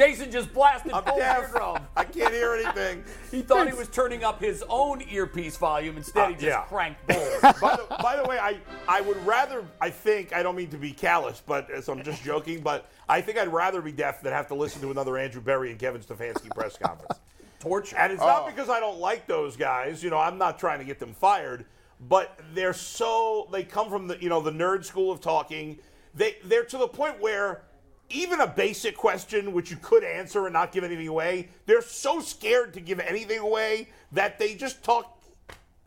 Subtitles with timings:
[0.00, 1.38] Jason just blasted I'm both deaf.
[1.52, 1.80] eardrums.
[1.94, 3.04] I can't hear anything.
[3.30, 5.96] He thought he was turning up his own earpiece volume.
[5.96, 6.62] Instead, he Uh, just yeah.
[6.62, 7.40] cranked both.
[7.60, 10.76] by, the, by the way, I, I would rather, I think, I don't mean to
[10.76, 14.32] be callous, but so I'm just joking, but I think I'd rather be deaf than
[14.32, 17.20] have to listen to another Andrew Berry and Kevin Stefanski press conference.
[17.60, 17.96] Torture.
[17.98, 20.02] And it's not because I don't like those guys.
[20.02, 21.66] You know, I'm not trying to get them fired,
[22.08, 25.78] but they're so they come from the you know the nerd school of talking.
[26.14, 27.62] They they're to the point where
[28.10, 32.20] even a basic question which you could answer and not give anything away, they're so
[32.20, 35.22] scared to give anything away that they just talk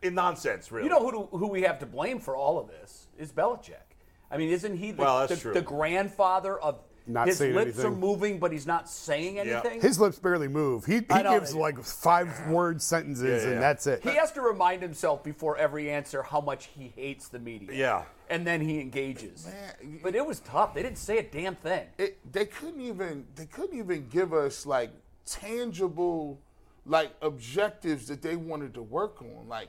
[0.02, 0.72] in nonsense.
[0.72, 3.74] Really, You know who, who we have to blame for all of this is Belichick.
[4.30, 7.90] I mean, isn't he the, Well, the, the grandfather of Not his saying lips are
[7.90, 9.80] moving, but he's not saying anything?
[9.80, 10.86] His lips barely move.
[10.86, 11.38] He, he know.
[11.38, 13.54] gives like five word sentences yeah, yeah.
[13.54, 14.02] and that's it.
[14.02, 17.72] He has to remind himself before every answer how much he hates the media.
[17.72, 18.04] Yeah.
[18.30, 19.46] And then he engages.
[19.46, 20.72] Man, but it was tough.
[20.72, 21.86] They didn't say a damn thing.
[21.98, 24.90] it, they couldn't even they couldn't even give us like
[25.26, 26.40] tangible
[26.86, 29.46] like objectives that they wanted to work on.
[29.46, 29.68] Like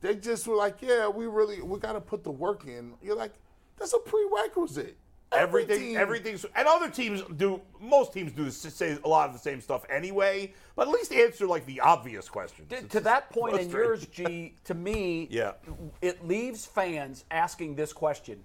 [0.00, 2.94] they just were like, yeah, we really we got to put the work in.
[3.02, 3.32] You're like,
[3.76, 4.96] that's a prerequisite.
[5.32, 7.60] Every Everything, team- everything's, and other teams do.
[7.80, 10.54] Most teams do say a lot of the same stuff anyway.
[10.76, 12.68] But at least answer like the obvious questions.
[12.70, 13.88] To, to that it's point in frustrating.
[13.88, 15.52] yours, G, to me, Yeah.
[16.00, 18.44] it leaves fans asking this question: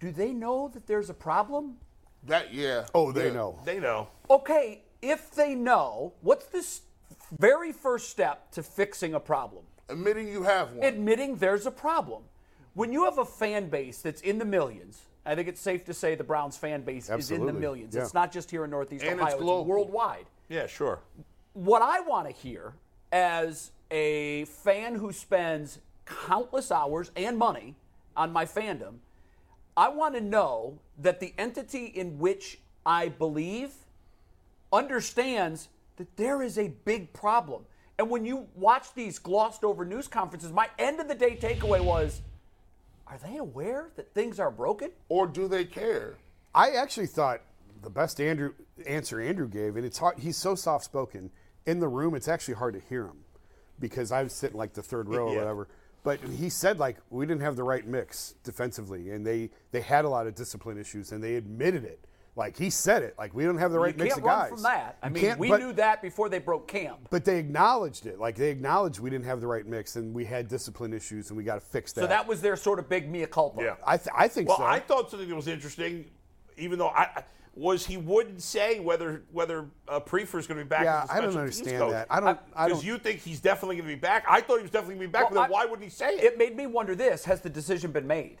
[0.00, 1.76] Do they know that there's a problem?
[2.24, 2.86] That yeah.
[2.94, 3.32] oh, they yeah.
[3.34, 3.58] know.
[3.64, 4.08] they know.
[4.30, 6.82] Okay, if they know, what's this
[7.38, 9.64] very first step to fixing a problem?
[9.90, 10.86] Admitting you have one.
[10.86, 12.22] Admitting there's a problem.
[12.74, 15.94] When you have a fan base that's in the millions, I think it's safe to
[15.94, 17.94] say the Browns fan base is in the millions.
[17.94, 18.02] yeah.
[18.02, 19.64] It's not just here in Northeast And Ohio; it's, global.
[19.64, 20.26] worldwide.
[20.48, 21.00] Yeah, sure.
[21.54, 22.74] what I want to hear
[23.12, 27.76] as a fan who spends countless hours and money
[28.16, 28.94] on my fandom,
[29.76, 33.70] I want to know that the entity in which I believe
[34.72, 37.64] understands that there is a big problem.
[37.98, 41.80] And when you watch these glossed over news conferences, my end of the day takeaway
[41.82, 42.22] was
[43.12, 44.90] are they aware that things are broken?
[45.08, 46.14] or do they care?
[46.54, 47.42] I actually thought
[47.82, 48.54] the best Andrew
[48.86, 50.18] answer Andrew gave, and it's hard.
[50.18, 51.30] He's so soft spoken
[51.66, 52.14] in the room.
[52.14, 53.24] It's actually hard to hear him
[53.78, 55.38] because I was sitting like the third row or Yeah.
[55.40, 55.68] whatever.
[56.04, 60.04] But he said like we didn't have the right mix defensively, and they they had
[60.04, 62.06] a lot of discipline issues, and they admitted it.
[62.34, 64.40] Like he said it, like we don't have the right you mix can't of run
[64.40, 64.48] guys.
[64.50, 64.96] from that.
[65.02, 67.08] I You mean, we but- knew that before they broke camp.
[67.10, 68.18] But they acknowledged it.
[68.18, 71.36] Like they acknowledged we didn't have the right mix, and we had discipline issues, and
[71.36, 72.00] we got to fix that.
[72.00, 73.62] So that was their sort of big mea culpa.
[73.62, 73.74] Yeah.
[73.86, 74.64] I, th- I think Well, so.
[74.64, 76.06] I thought something that was interesting,
[76.56, 80.64] even though I I- was he wouldn't say whether whether uh, Priefer is going to
[80.64, 80.84] be back.
[80.84, 81.90] Yeah, as a I don't understand coach.
[81.90, 82.06] that.
[82.08, 84.24] I don't- Because you think he's definitely going to be back.
[84.26, 85.24] I thought he was definitely going to be back.
[85.30, 86.24] Well, but I- then why wouldn't he say it?
[86.24, 88.38] It made me wonder this: Has the decision been made?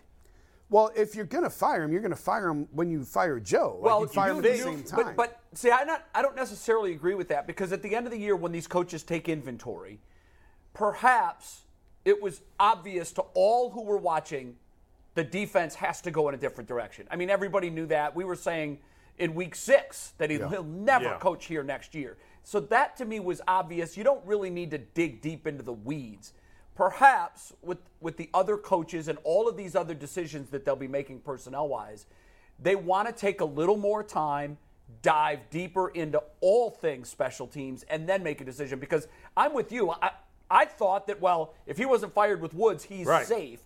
[0.72, 3.38] Well, if you're going to fire him, you're going to fire him when you fire
[3.38, 3.76] Joe.
[3.76, 5.04] Like, well, you fire him at the same time.
[5.04, 8.06] But, but see, I not I don't necessarily agree with that because at the end
[8.06, 10.00] of the year, when these coaches take inventory,
[10.72, 11.62] perhaps
[12.06, 14.56] it was obvious to all who were watching
[15.14, 17.06] the defense has to go in a different direction.
[17.10, 18.16] I mean, everybody knew that.
[18.16, 18.78] We were saying
[19.18, 21.18] in week six that he, will never Yeah.
[21.18, 22.16] coach here next year.
[22.44, 23.94] So that to me was obvious.
[23.96, 26.32] You don't really need to dig deep into the weeds.
[26.74, 30.88] Perhaps with with the other coaches and all of these other decisions that they'll be
[30.88, 32.06] making personnel wise,
[32.58, 34.56] they want to take a little more time,
[35.02, 38.78] dive deeper into all things special teams, and then make a decision.
[38.78, 39.90] Because I'm with you.
[39.90, 40.10] I,
[40.50, 43.26] I thought that, well, if he wasn't fired with Woods, he's Right.
[43.26, 43.60] safe.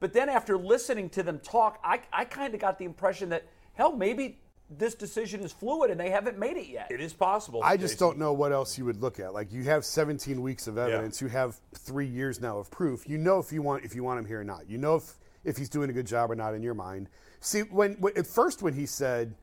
[0.00, 3.44] But then after listening to them talk, I, I kind of got the impression that,
[3.74, 4.40] hell, maybe
[4.78, 6.88] this decision is fluid and they haven't made it yet.
[6.90, 7.60] it is possible.
[7.62, 8.08] I just Jason.
[8.08, 9.34] don't know what else you would look at.
[9.34, 13.08] Like you have 17 weeks of evidence, you have three years now of proof.
[13.08, 14.68] You know if you want if you want him here or not.
[14.68, 15.14] You know if
[15.44, 17.08] if he's doing a good job or not in your mind.
[17.40, 19.34] See, when, when at first when he said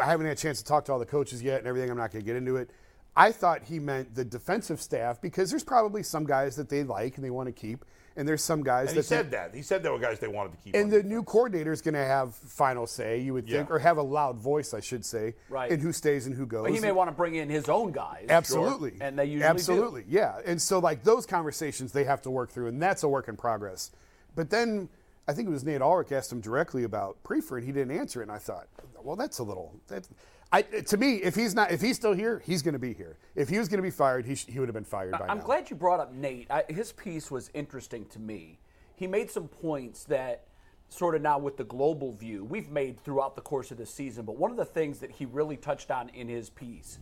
[0.00, 1.96] I haven't had a chance to talk to all the coaches yet and everything, I'm
[1.96, 2.70] not going to get into it.
[3.16, 7.16] I thought he meant the defensive staff because there's probably some guys that they like
[7.16, 7.84] and they want to keep,
[8.20, 9.54] and there's some guys And that he said that.
[9.54, 10.76] He said there were guys they wanted to keep.
[10.76, 13.74] and the new coordinator is going to have final say, you would think, Yeah.
[13.74, 15.70] or have a loud voice, I should say, Right.
[15.72, 16.64] in who stays and who goes.
[16.64, 18.26] But he may want to bring in his own guys.
[18.28, 18.92] Absolutely.
[19.00, 19.46] And they usually do.
[19.46, 20.38] Absolutely, yeah.
[20.44, 23.36] And so, like, those conversations they have to work through, and that's a work in
[23.36, 23.90] progress.
[24.36, 24.90] But then
[25.26, 28.20] I think it was Nate Ulrich asked him directly about Priefer, and he didn't answer
[28.20, 28.24] it.
[28.24, 28.66] And I thought,
[29.02, 29.80] well, that's a little.
[29.88, 30.06] That,
[30.52, 33.18] I, to me, if he's not, if he's still here, he's going to be here.
[33.36, 35.18] If he was going to be fired, he, sh- he would have been fired by
[35.18, 35.26] now.
[35.28, 35.44] I'm now.
[35.44, 36.50] glad you brought up Nate.
[36.50, 38.58] I, his piece was interesting to me.
[38.96, 40.46] He made some points that,
[40.88, 44.24] sort of now with the global view, we've made throughout the course of this season.
[44.24, 46.98] But one of the things that he really touched on in his piece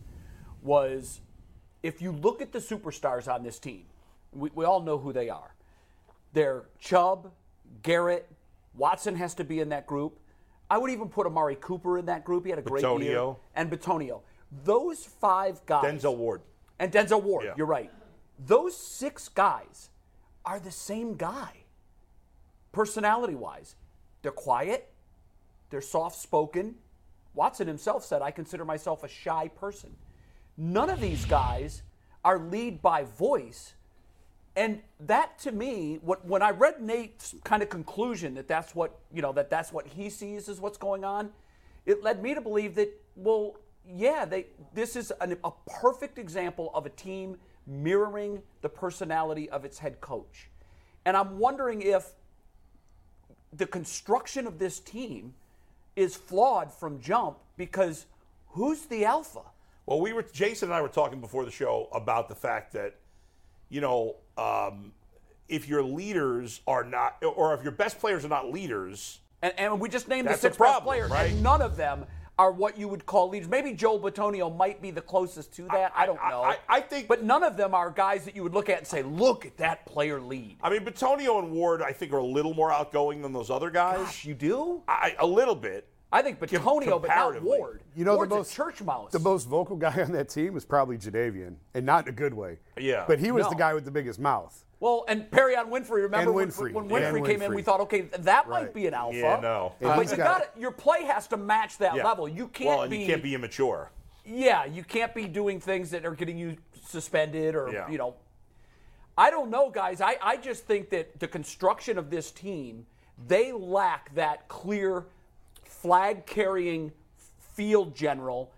[0.61, 1.21] was
[1.81, 3.85] if you look at the superstars on this team,
[4.31, 5.55] we, we all know who they are.
[6.33, 7.31] They're Chubb,
[7.81, 8.29] Garrett,
[8.75, 10.19] Watson has to be in that group.
[10.69, 12.43] I would even put Amari Cooper in that group.
[12.45, 13.35] He had a great year.
[13.55, 14.21] And Bitonio.
[14.63, 15.83] Those five guys.
[15.83, 16.41] Denzel Ward.
[16.79, 17.53] And Denzel Ward, Yeah.
[17.57, 17.91] you're right.
[18.45, 19.89] Those six guys
[20.45, 21.51] are the same guy,
[22.71, 23.75] personality wise.
[24.21, 24.91] They're quiet,
[25.69, 26.75] they're soft spoken.
[27.33, 29.95] Watson himself said, I consider myself a shy person.
[30.57, 31.83] None of these guys
[32.23, 33.73] are lead by voice.
[34.59, 38.99] And that to me, what, when I read Nate's kind of conclusion that that's what
[39.13, 41.29] you know that that's what he sees as what's going on,
[41.85, 43.55] it led me to believe that well,
[43.87, 49.63] yeah, they this is an, a perfect example of a team mirroring the personality of
[49.63, 50.49] its head coach,
[51.05, 52.11] and I'm wondering if
[53.53, 55.35] the construction of this team
[55.95, 58.07] is flawed from jump because
[58.47, 59.41] who's the alpha?
[59.85, 62.95] Well, we were Jason and I were talking before the show about the fact that,
[63.69, 64.91] you know, um,
[65.47, 69.79] if your leaders are not, or if your best players are not leaders, And, and
[69.79, 71.31] we just named the six best players, right?
[71.31, 72.05] and none of them
[72.37, 73.49] are what you would call leaders.
[73.49, 75.91] Maybe Joel Bitonio might be the closest to that.
[75.95, 76.41] I, I- don't I- know.
[76.43, 78.87] I- I think- but none of them are guys that you would look at and
[78.87, 82.23] say, "Look at that player lead." I mean, Bitonio and Ward, I think, are a
[82.23, 83.97] little more outgoing than those other guys.
[83.97, 84.83] Gosh, you do?
[84.87, 85.87] I, a little bit.
[86.11, 87.57] I think Bitonio, but not comparatively.
[87.59, 87.81] Ward.
[87.95, 89.11] You know, Ward's the most a church mouse.
[89.11, 92.33] The most vocal guy on that team was probably Jadeveon, and not in a good
[92.33, 92.57] way.
[92.77, 93.05] Yeah.
[93.07, 93.49] But he was No.
[93.51, 94.63] the guy with the biggest mouth.
[94.81, 96.03] well, and Perrion Winfrey.
[96.03, 96.71] Remember And when- Winfrey.
[96.73, 97.53] when, Winfrey And came in?
[97.53, 99.17] We thought, okay, that might be an alpha.
[99.17, 99.73] Yeah, no.
[99.81, 102.05] And But you got- got your play has to match that Yeah.
[102.05, 102.27] level.
[102.29, 102.99] You can't well, and be.
[102.99, 103.91] you can't be immature.
[104.25, 106.55] Yeah, you can't be doing things that are getting you
[106.87, 107.89] suspended or, Yeah.
[107.89, 108.15] you know.
[109.17, 109.99] I don't know, guys.
[110.01, 112.85] I, I just think that the construction of this team,
[113.27, 115.05] they lack that clear
[115.81, 116.91] flag carrying
[117.55, 118.51] field general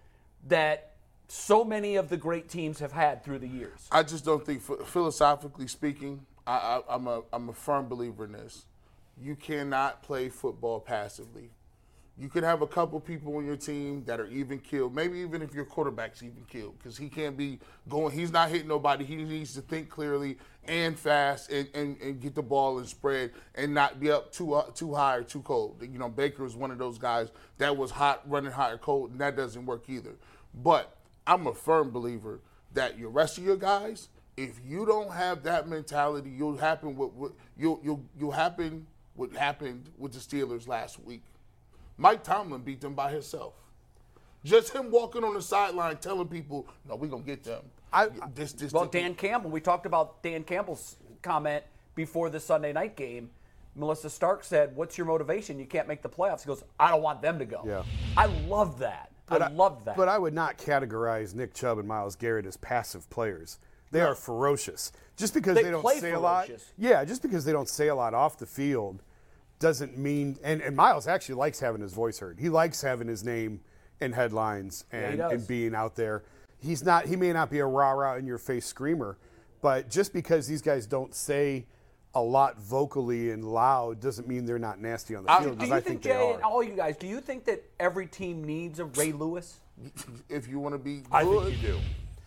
[0.48, 0.94] that
[1.28, 3.88] so many of the great teams have had through the years.
[3.92, 8.66] I just don't think, philosophically speaking, I, I'm a I'm a firm believer in this.
[9.22, 11.52] You cannot play football passively.
[12.22, 14.94] You could have a couple people on your team that are even killed.
[14.94, 17.58] Maybe even if your quarterback's even killed, because he can't be
[17.90, 18.14] going.
[18.14, 19.04] He's not hitting nobody.
[19.06, 23.32] He needs to think clearly and fast and, and, and get the ball and spread
[23.56, 25.82] and not be up too uh, too high or too cold.
[25.82, 29.10] You know, Baker was one of those guys that was hot, running hot or cold,
[29.10, 30.14] and that doesn't work either.
[30.54, 30.96] But
[31.26, 32.40] I'm a firm believer
[32.74, 37.16] that your rest of your guys, if you don't have that mentality, you'll happen what,
[37.16, 38.86] what you'll you'll you'll happen
[39.16, 41.24] what happened with the Steelers last week.
[42.02, 43.54] Mike Tomlin beat them by himself.
[44.44, 47.64] Just him walking on the sideline telling people, "No, we're gonna get them."
[47.94, 52.40] I- this, this, Well, this- Dan Campbell, we talked about Dan Campbell's comment before the
[52.40, 53.30] Sunday night game.
[53.76, 55.60] Melissa Stark said, What's your motivation?
[55.60, 56.42] You can't make the playoffs.
[56.42, 57.62] He goes, I don't want them to go.
[57.66, 57.84] Yeah.
[58.18, 59.12] I love that.
[59.28, 59.96] But I, love that.
[59.96, 63.60] But I would not categorize Nick Chubb and Myles Garrett as passive players.
[63.92, 64.92] They are ferocious.
[65.16, 66.50] Just because They they, don't play say a lot.
[66.78, 69.04] Yeah, just because they don't say a lot off the field
[69.62, 70.38] doesn't mean.
[70.44, 72.38] And, and Myles actually likes having his voice heard.
[72.40, 73.62] He likes having his name
[74.02, 75.32] in headlines he and, does.
[75.32, 76.24] and being out there.
[76.60, 77.06] He's not.
[77.06, 79.18] He may not be a rah rah in your face screamer,
[79.62, 81.66] but just because these guys don't say
[82.14, 85.54] a lot vocally and loud doesn't mean they're not nasty on the I- field.
[85.54, 87.46] do 'cause you I think, think, they Jay, and all you guys, do you think
[87.46, 89.60] that every team needs a Ray Lewis?
[90.30, 91.80] if you want to be I think you do.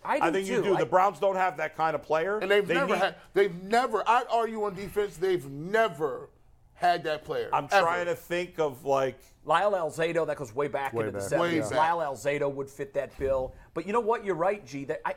[0.03, 0.63] I do think you too.
[0.63, 0.75] do.
[0.75, 2.39] I- the Browns don't have that kind of player.
[2.39, 3.15] and they've They never need- had.
[3.33, 4.03] They've never.
[4.07, 5.15] I argue on defense.
[5.17, 6.29] They've never
[6.75, 7.49] had that player.
[7.53, 7.81] I'm ever.
[7.85, 11.29] trying to think of like Lyle Alzado, that goes way back Way into back.
[11.29, 11.69] the Way 70s.
[11.69, 11.77] back.
[11.77, 13.53] Lyle Alzado would fit that bill.
[13.73, 14.23] But you know what?
[14.25, 14.85] You're right, G.
[14.85, 15.15] That I,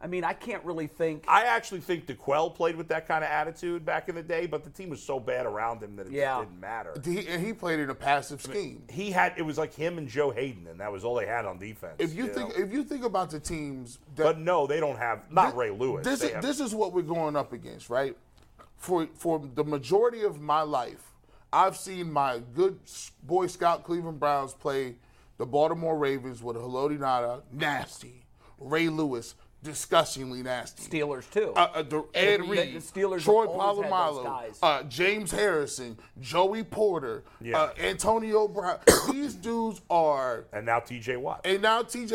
[0.00, 1.24] I mean, I can't really think.
[1.28, 4.64] I actually think D'Qwell played with that kind of attitude back in the day, but
[4.64, 6.40] the team was so bad around him that it Yeah.
[6.40, 6.94] didn't matter.
[7.04, 8.82] He, and he played in a passive scheme.
[8.90, 11.44] He had it was like him and Joe Haden, and that was all they had
[11.46, 11.94] on defense.
[11.98, 12.64] If you think, know?
[12.64, 15.70] if you think about the teams that but no, they don't have not Thi- Ray
[15.70, 16.04] Lewis.
[16.04, 18.16] This is, have- this is what we're going up against, right?
[18.82, 21.12] For for the majority of my life,
[21.52, 22.80] I've seen my good
[23.22, 24.96] Boy Scout Cleveland Browns play
[25.38, 28.24] the Baltimore Ravens with Haloti Ngata, nasty,
[28.58, 30.82] Ray Lewis, disgustingly nasty.
[30.82, 31.52] Steelers too.
[31.54, 34.82] Uh, uh, the, Ed the- Reed, the Steelers Troy have always had those Polamalu, uh,
[34.84, 37.58] James Harrison, Joey Porter, Yeah.
[37.58, 38.78] uh, Antonio Brown.
[39.12, 41.16] These dudes are, And now T.J.
[41.16, 42.14] Watt and now TJ.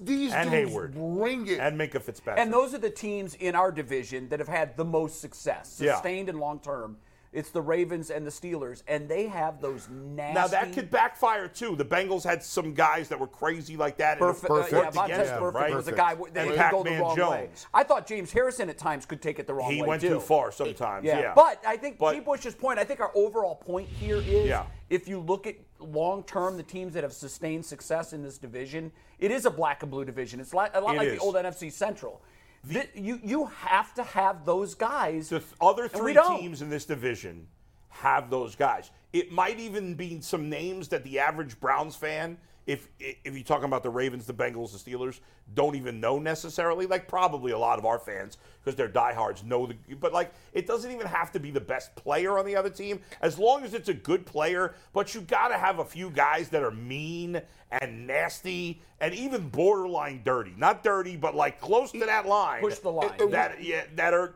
[0.00, 0.94] These And dudes Heyward.
[0.94, 1.58] bring it.
[1.60, 2.42] and Minkah Fitzpatrick.
[2.42, 5.94] And those are the teams in our division that have had the most success, Yeah.
[5.94, 6.96] sustained and long term.
[7.36, 10.32] It's the Ravens and the Steelers, and they have those nasty.
[10.34, 11.76] now that could backfire too.
[11.76, 14.18] The Bengals had some guys that were crazy like that.
[14.18, 14.48] and it Burfict.
[14.50, 15.74] Uh, worked yeah, against Vontaze them, Burfict right?
[15.74, 17.50] was a guy that And could go the Pac-Man wrong way.
[17.74, 20.00] I thought James Harrison at times could take it the wrong He way He went
[20.00, 20.08] too.
[20.14, 21.04] too far sometimes.
[21.04, 21.32] Yeah, Yeah.
[21.34, 22.20] But I think But- G.
[22.20, 24.64] Bush's point, I think our overall point here is Yeah.
[24.88, 28.92] if you look at long term, the teams that have sustained success in this division,
[29.18, 30.40] it is a black and blue division.
[30.40, 31.14] It's like, a lot It like is.
[31.18, 32.22] the old NFC Central.
[32.70, 35.28] Th- you you have to have those guys.
[35.28, 37.46] the other three teams in this division
[37.88, 38.90] have those guys.
[39.12, 43.64] It might even be some names that the average Browns fan, if if you're talking
[43.64, 45.20] about the Ravens, the Bengals, the Steelers,
[45.54, 46.86] don't even know necessarily.
[46.86, 49.76] Like probably a lot of our fans, because they're diehards, know the.
[49.94, 53.00] But like, it doesn't even have to be the best player on the other team,
[53.20, 54.74] as long as it's a good player.
[54.92, 59.48] But you got to have a few guys that are mean and nasty and even
[59.48, 60.54] borderline dirty.
[60.56, 62.60] Not dirty, but like close to that line.
[62.60, 63.30] Push the line.
[63.30, 64.34] That yeah, that are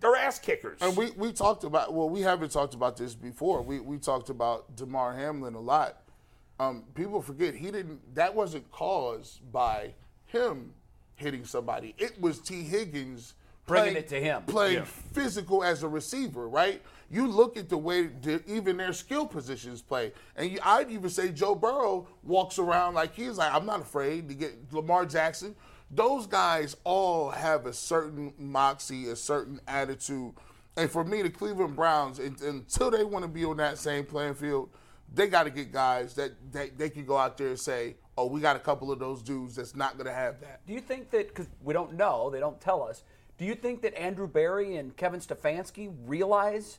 [0.00, 0.78] they're ass kickers.
[0.80, 3.60] And we, we talked about well, we haven't talked about this before.
[3.62, 6.02] We we talked about Damar Hamlin a lot.
[6.58, 8.14] Um, people forget he didn't.
[8.14, 9.94] That wasn't caused by
[10.26, 10.72] him
[11.16, 11.94] hitting somebody.
[11.98, 13.34] It was Tee Higgins
[13.66, 14.42] Bringing playing- it to him.
[14.44, 14.84] playing Yeah.
[14.84, 16.48] physical as a receiver.
[16.48, 16.82] Right?
[17.10, 21.08] You look at the way the, even their skill positions play, and you, I'd even
[21.10, 25.54] say Joe Burrow walks around like he's like I'm not afraid to get Lamar Jackson.
[25.90, 30.32] Those guys all have a certain moxie, a certain attitude.
[30.76, 34.04] And for me, the Cleveland Browns, un- until they want to be on that same
[34.04, 34.68] playing field,
[35.16, 38.26] they got to get guys that, that they can go out there and say, oh,
[38.26, 40.64] we got a couple of those dudes that's not going to have that.
[40.66, 43.02] Do you think that because we don't know, they don't tell us?
[43.38, 46.78] Do you think that Andrew Berry and Kevin Stefanski realize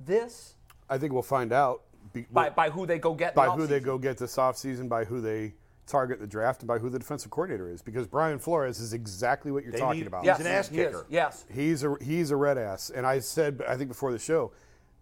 [0.00, 0.54] this
[0.88, 3.34] I think we'll find out be- by, by who they go get?
[3.34, 5.54] by the who they go get this offseason, by who they
[5.86, 7.80] target the draft, and by who the defensive coordinator is.
[7.82, 10.22] Because Brian Flores is exactly what you're They talking need- about.
[10.22, 10.86] He's Yes, an ass he is.
[10.88, 11.06] kicker.
[11.08, 11.44] Yes.
[11.52, 14.52] He's a he's a red ass, and I said I think before the show,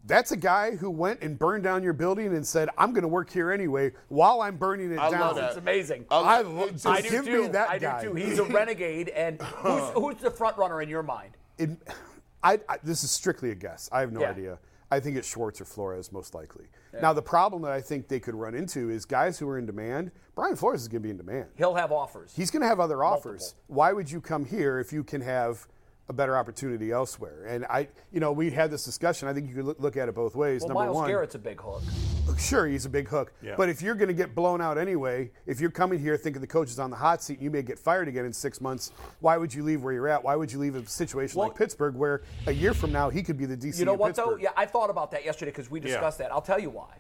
[0.05, 3.09] that's a guy who went and burned down your building and said, "I'm going to
[3.09, 5.21] work here anyway," while I'm burning it I down.
[5.21, 5.49] love that.
[5.51, 6.07] It's amazing.
[6.11, 7.43] I It's love- just- I I do give too.
[7.43, 8.03] me that I guy.
[8.03, 8.15] do too.
[8.15, 11.37] He's a renegade, and who's, um, who's the front runner in your mind?
[11.59, 11.71] It,
[12.45, 13.89] I, I, this is strictly a guess.
[13.93, 14.31] I have no Yeah.
[14.31, 14.59] idea.
[14.91, 16.67] I think it's Schwartz or Flores most likely.
[17.01, 19.65] Now the problem that I think they could run into is guys who are in
[19.65, 20.11] demand.
[20.35, 21.47] Brian Flores is going to be in demand.
[21.57, 22.35] He'll have offers.
[22.37, 23.55] He's going to have other offers.
[23.69, 25.67] Why would you come here if you can have
[26.09, 27.47] a better opportunity elsewhere?
[27.47, 29.29] And I, you know, we had this discussion.
[29.29, 30.63] I think you could look, look at it both ways.
[30.63, 31.83] well, Number Myles one, Garrett's a big hook.
[32.29, 33.33] Uh, sure, he's a big hook.
[33.43, 33.55] Yeah.
[33.57, 36.47] But if you're going to get blown out anyway, if you're coming here thinking the
[36.47, 38.93] coach is on the hot seat and you may get fired again in six months,
[39.21, 40.23] why would you leave where you're at?
[40.23, 43.23] Why would you leave a situation Well- like Pittsburgh where a year from now he
[43.23, 44.37] could be the DC You know of what though?
[44.37, 46.33] Yeah, I thought about that yesterday because we discussed that.
[46.33, 46.99] I'll tell you why.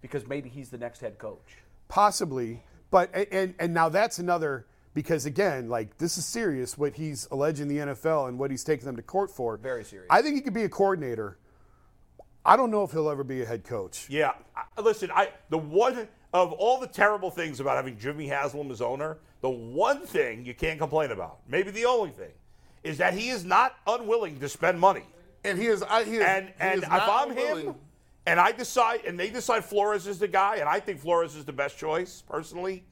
[0.00, 1.58] Because maybe he's the next head coach.
[1.88, 7.26] Possibly, but and and now that's another because again, like this is serious what he's
[7.30, 9.56] alleging the NFL and what he's taking them to court for.
[9.56, 10.08] Very serious.
[10.10, 11.38] I think he could be a coordinator.
[12.44, 14.06] I don't know if he'll ever be a head coach.
[14.10, 18.70] Yeah, I- listen, I the one of all the terrible things about having Jimmy Haslam
[18.70, 22.32] as owner, the one thing you can't complain about, maybe the only thing,
[22.82, 25.04] is that he is not unwilling to spend money.
[25.44, 27.74] And he is, I, he is, And he and is if I'm unwilling- him,
[28.26, 31.44] and I decide, and they decide Flores is the guy, and I think Flores is
[31.44, 32.84] the best choice personally.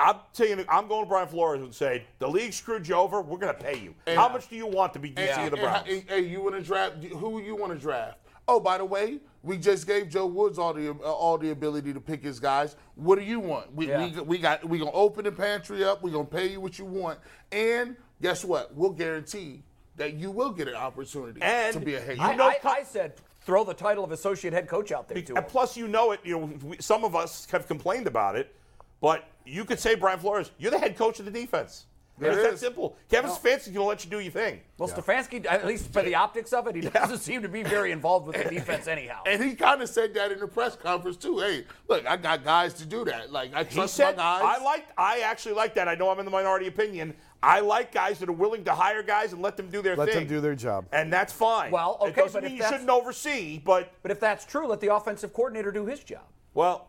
[0.00, 3.20] I'm telling you, I'm going to Brian Flores and say the league screwed you over.
[3.20, 3.94] We're going to pay you.
[4.06, 5.88] And- How much do you want to be DC And, of the and- Browns?
[5.88, 7.02] and- hey, you want to draft?
[7.04, 8.18] Who you want to draft?
[8.48, 11.92] Oh, by the way, we just gave Joe Woods all the uh, all the ability
[11.92, 12.74] to pick his guys.
[12.96, 13.72] What do you want?
[13.74, 14.04] We Yeah.
[14.16, 16.02] we, we got we gonna open the pantry up.
[16.02, 17.20] We're gonna pay you what you want,
[17.52, 18.74] and guess what?
[18.74, 19.62] We'll guarantee
[19.96, 22.32] that you will get an opportunity And to be a head you coach.
[22.32, 25.32] I, know I, I said throw the title of associate head coach out there to
[25.32, 25.36] him.
[25.38, 26.20] And plus, you know it.
[26.24, 28.52] You know, we, some of us have complained about it,
[29.00, 31.86] but you could say Brian Flores, you're the head coach of the defense.
[32.18, 32.60] And It it's that is.
[32.60, 32.98] simple.
[33.08, 34.60] Kevin Stefanski's going to let you do your thing.
[34.76, 37.92] Well, Stefanski, at least for the optics of it, he doesn't seem to be very
[37.92, 39.22] involved with the defense anyhow.
[39.24, 41.38] And he kind of said that in the press conference too.
[41.38, 43.32] Hey, look, I got guys to do that.
[43.32, 44.58] Like I trust said, my guys.
[44.60, 44.86] I like.
[44.98, 45.88] I actually like that.
[45.88, 47.14] I know I'm in the minority opinion.
[47.42, 50.08] I like guys that are willing to hire guys and let them do their Let
[50.08, 50.16] thing.
[50.16, 50.84] Let them do their job.
[50.92, 51.70] and that's fine.
[51.70, 54.80] Well, it okay, doesn't but mean you shouldn't oversee, but But if that's true, let
[54.80, 56.24] the offensive coordinator do his job.
[56.52, 56.88] well,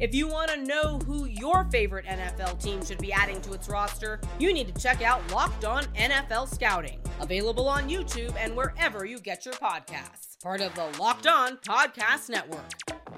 [0.00, 3.68] If you want to know who your favorite NFL team should be adding to its
[3.68, 9.04] roster, you need to check out Locked On NFL Scouting, available on YouTube and wherever
[9.04, 10.40] you get your podcasts.
[10.42, 12.64] Part of the Locked On Podcast Network.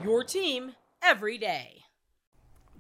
[0.02, 0.72] Your team
[1.04, 1.84] every day.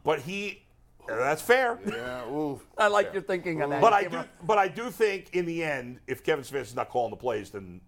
[0.02, 0.64] But he,
[1.06, 1.78] that's fair.
[1.86, 2.60] Yeah, ooh.
[2.76, 3.80] I like your thinking on that.
[3.80, 6.88] But I do, but I do think in the end, if Kevin Smith is not
[6.88, 7.80] calling the plays, then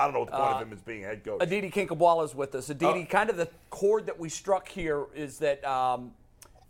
[0.00, 1.42] I don't know what the point Uh, of him as being head coach.
[1.42, 2.70] Aditi Kinkhabwala is with us.
[2.70, 3.04] Aditi, Oh.
[3.06, 6.14] kind of the chord that we struck here is that um,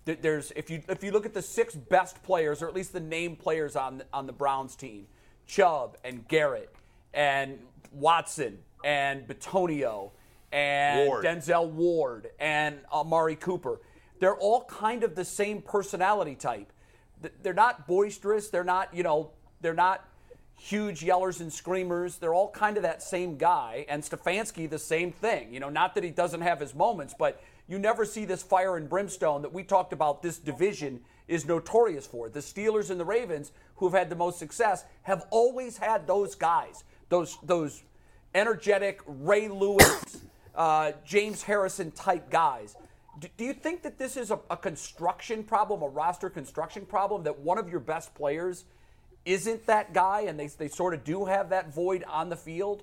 [0.05, 2.93] th- there's if you if you look at the six best players, or at least
[2.93, 5.07] the name players on on the Browns team,
[5.47, 6.75] Chubb and Garrett
[7.15, 7.61] and
[7.93, 10.11] Watson and Bitonio
[10.53, 11.25] and Ward.
[11.25, 13.81] Denzel Ward and Amari Cooper,
[14.19, 16.73] they're all kind of the same personality type.
[17.43, 18.49] They're not boisterous.
[18.49, 20.05] They're not you know they're not
[20.61, 22.17] huge yellers and screamers.
[22.17, 23.87] They're all kind of that same guy.
[23.89, 25.55] And Stefanski, the same thing.
[25.55, 28.77] You know, not that he doesn't have his moments, but you never see this fire
[28.77, 32.29] and brimstone that we talked about this division is notorious for.
[32.29, 36.35] The Steelers and the Ravens, who have had the most success, have always had those
[36.35, 37.83] guys, those those
[38.35, 40.19] energetic Ray Lewis,
[40.55, 42.77] uh, James Harrison type guys.
[43.19, 47.39] Do, you think that this is a, a construction problem, a roster construction problem, that
[47.39, 48.65] one of your best players
[49.25, 52.83] isn't that guy and they, they sort of do have that void on the field?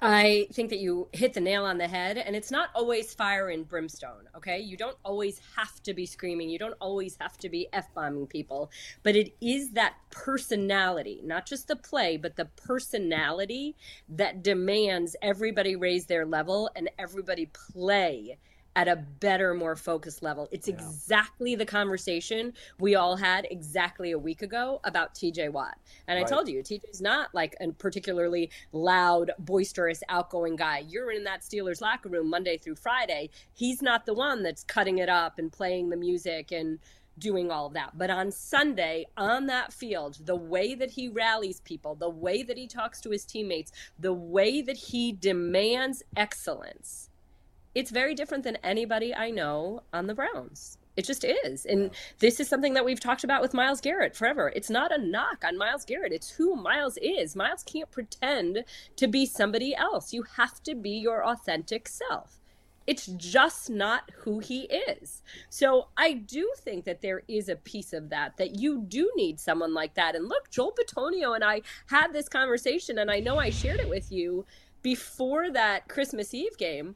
[0.00, 3.50] I think that you hit the nail on the head, and it's not always fire
[3.50, 4.58] and brimstone, okay?
[4.58, 8.26] You don't always have to be screaming, you don't always have to be F bombing
[8.26, 8.70] people,
[9.02, 13.76] but it is that personality, not just the play, but the personality
[14.08, 18.38] that demands everybody raise their level and everybody play
[18.76, 20.48] at a better, more focused level.
[20.52, 25.78] It's exactly the conversation we all had exactly a week ago about TJ Watt.
[26.06, 30.84] And I told you, TJ's not like a particularly loud, boisterous, outgoing guy.
[30.86, 33.30] You're in that Steelers locker room Monday through Friday.
[33.54, 36.78] He's not the one that's cutting it up and playing the music and
[37.18, 37.96] doing all of that.
[37.96, 42.58] But on Sunday, on that field, the way that he rallies people, the way that
[42.58, 47.08] he talks to his teammates, the way that he demands excellence,
[47.76, 50.78] it's very different than anybody I know on the Browns.
[50.96, 51.66] It just is.
[51.66, 54.50] And this is something that we've talked about with Myles Garrett forever.
[54.56, 56.10] It's not a knock on Myles Garrett.
[56.10, 57.36] It's who Myles is.
[57.36, 58.64] Myles can't pretend
[58.96, 60.14] to be somebody else.
[60.14, 62.40] You have to be your authentic self.
[62.86, 65.22] It's just not who he is.
[65.50, 69.38] So I do think that there is a piece of that, that you do need
[69.38, 70.16] someone like that.
[70.16, 73.90] And look, Joel Bitonio and I had this conversation, and I know I shared it
[73.90, 74.46] with you
[74.80, 76.94] before that Christmas Eve game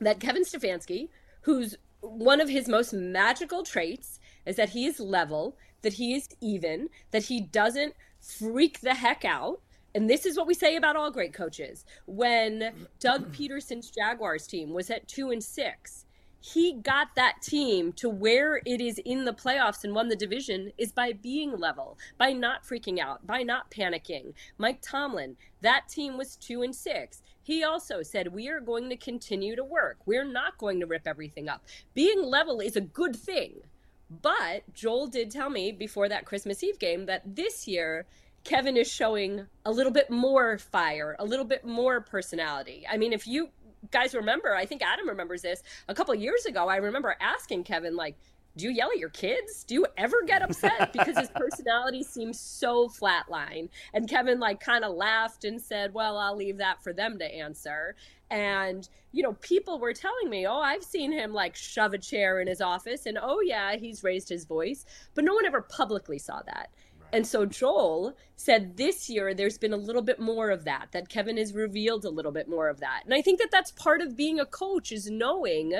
[0.00, 1.08] that Kevin Stefanski,
[1.42, 6.28] who's one of his most magical traits is that he is level, that he is
[6.40, 9.60] even, that he doesn't freak the heck out.
[9.94, 11.84] And this is what we say about all great coaches.
[12.06, 16.06] When Doug Pederson's Jaguars team was at two and six,
[16.40, 20.72] he got that team to where it is in the playoffs and won the division
[20.78, 24.32] is by being level, by not freaking out, by not panicking.
[24.56, 27.22] Mike Tomlin, that team was two and six.
[27.50, 29.98] He also said, We are going to continue to work.
[30.06, 31.64] We're not going to rip everything up.
[31.94, 33.62] Being level is a good thing.
[34.08, 38.06] But Joel did tell me before that Christmas Eve game that this year,
[38.44, 42.86] Kevin is showing a little bit more fire, a little bit more personality.
[42.88, 43.48] I mean, if you
[43.90, 45.60] guys remember, I think Adam remembers this.
[45.88, 48.16] A couple years ago, I remember asking Kevin, like,
[48.56, 49.64] do you yell at your kids?
[49.64, 50.92] Do you ever get upset?
[50.92, 53.68] Because his personality seems so flatline.
[53.94, 57.24] And Kevin, like, kind of laughed and said, Well, I'll leave that for them to
[57.24, 57.94] answer.
[58.30, 62.40] And, you know, people were telling me, Oh, I've seen him like shove a chair
[62.40, 63.06] in his office.
[63.06, 64.84] And oh, yeah, he's raised his voice.
[65.14, 66.70] But no one ever publicly saw that.
[67.12, 71.08] And so Joel said this year there's been a little bit more of that, that
[71.08, 73.02] Kevin has revealed a little bit more of that.
[73.04, 75.74] And I think that that's part of being a coach is knowing,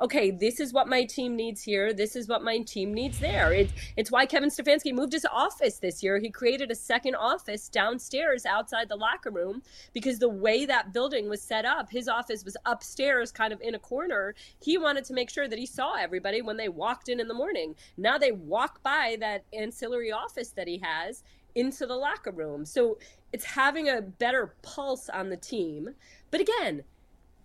[0.00, 1.92] okay, this is what my team needs here.
[1.92, 3.52] This is what my team needs there.
[3.52, 6.18] It's, it's why Kevin Stefanski moved his office this year.
[6.18, 11.28] He created a second office downstairs outside the locker room because the way that building
[11.28, 14.34] was set up, his office was upstairs, kind of in a corner.
[14.62, 17.34] He wanted to make sure that he saw everybody when they walked in in the
[17.34, 17.74] morning.
[17.96, 22.64] Now they walk by that ancillary office that he has into the locker room.
[22.64, 22.98] So
[23.32, 25.90] it's having a better pulse on the team.
[26.30, 26.84] But again,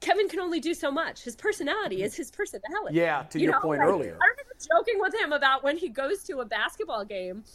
[0.03, 1.23] Kevin can only do so much.
[1.23, 2.95] His personality is his personality.
[2.97, 4.17] Yeah, to You your know, point like, earlier.
[4.21, 7.45] I remember joking with him about when he goes to a basketball game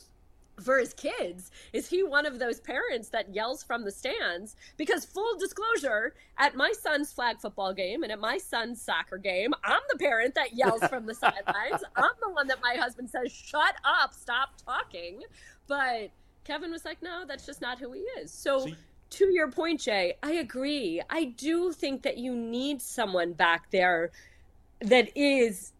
[0.61, 5.05] for his kids is he one of those parents that yells from the stands because
[5.05, 9.81] full disclosure at my son's flag football game and at my son's soccer game i'm
[9.93, 13.77] the parent that yells from the sidelines i'm the one that my husband says shut
[13.85, 15.21] up stop talking
[15.69, 16.11] but
[16.43, 18.75] kevin was like no that's just not who he is so See-
[19.11, 24.11] to your point jay i agree i do think that you need someone back there
[24.81, 25.73] that is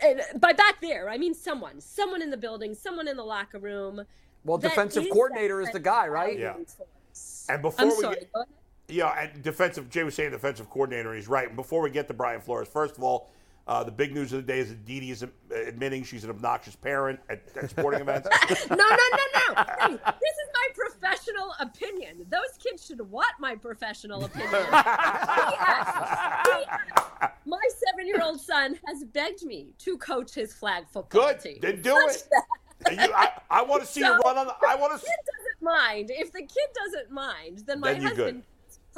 [0.00, 3.58] and by back there i mean someone someone in the building someone in the locker
[3.58, 4.02] room
[4.44, 6.38] Well, defensive is coordinator is the guy, right?
[6.38, 6.54] Yeah.
[7.48, 8.14] And before I'm we sorry.
[8.16, 8.54] get- Go ahead.
[8.90, 9.90] Yeah, and defensive.
[9.90, 11.12] Jay was saying defensive coordinator.
[11.14, 11.48] He's right.
[11.48, 13.28] And before we get to Brian Flores, first of all,
[13.68, 15.22] uh, the big news of the day is that Dee Dee is
[15.66, 18.26] admitting she's an obnoxious parent at, at sporting events.
[18.70, 19.62] no, no, no, no.
[19.78, 22.24] Hey, this is my professional opinion.
[22.30, 24.50] Those kids should want my professional opinion.
[24.70, 25.86] P.S.
[26.46, 27.30] P.S.
[27.44, 31.40] My seven-year-old son has begged me to coach his flag football Good.
[31.40, 31.58] team.
[31.60, 32.22] Then do Such
[32.90, 32.92] it.
[32.92, 34.46] you, I, I want to see you run on.
[34.46, 36.10] The, I want the to kid doesn't mind.
[36.10, 38.42] If the kid doesn't mind, then my Then you're good.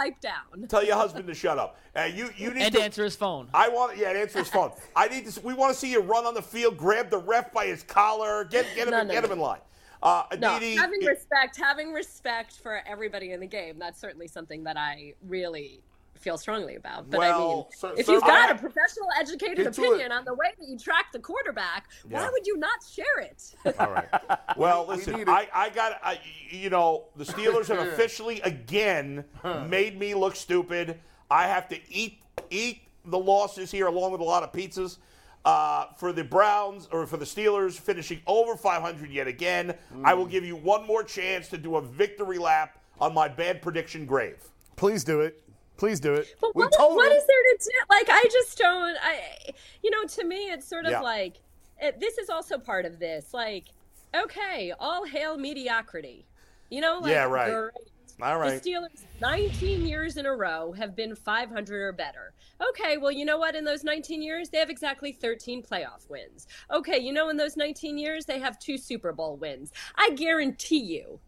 [0.00, 0.62] Husband pipe down.
[0.68, 1.76] tell your husband to shut up.
[1.94, 3.48] And you, you need and to answer his phone.
[3.52, 4.72] I want, yeah, and answer his phone.
[4.94, 5.40] I need to.
[5.40, 8.44] We want to see you run on the field, grab the ref by his collar,
[8.44, 9.60] get get him, No, no, get him in line.
[10.02, 13.78] Uh, No, Aditi, having it- respect, having respect for everybody in the game.
[13.78, 15.82] That's certainly something that I really
[16.20, 17.11] feel strongly about.
[17.11, 20.12] But I mean, so- if so you've got have- a professional, educated opinion it.
[20.12, 22.20] on the way that you track the quarterback, Yeah.
[22.22, 23.54] why would you not share it?
[23.78, 24.09] All right.
[24.56, 25.28] Well, listen, need.
[25.28, 29.24] I, I got, I, you know, the Steelers have officially again
[29.68, 30.98] made me look stupid.
[31.30, 32.18] I have to eat
[32.50, 34.98] eat the losses here along with a lot of pizzas.
[35.44, 40.26] Uh, for the Browns or for the Steelers finishing over 500 yet again, I will
[40.26, 44.37] give you one more chance to do a victory lap on my bad prediction grave.
[44.76, 45.42] Please do it.
[45.81, 46.37] Please do it.
[46.43, 47.71] But what, what there to do?
[47.88, 48.99] Like, I just don't.
[49.03, 49.23] I,
[49.83, 51.01] you know, to me, it's sort of Yeah.
[51.01, 51.40] like
[51.81, 53.33] it, this is also part of this.
[53.33, 53.64] Like,
[54.14, 56.27] okay, all hail mediocrity.
[56.69, 57.51] You know, like, Yeah, right.
[57.51, 57.73] great.
[58.21, 58.62] All right.
[58.62, 62.35] The Steelers, 19 years in a row, have been 500 or better.
[62.69, 63.55] Okay, well, you know what?
[63.55, 66.47] In those 19 years, they have exactly 13 playoff wins.
[66.71, 69.73] Okay, you know, in those 19 years, they have two Super Bowl wins.
[69.97, 71.21] I guarantee you,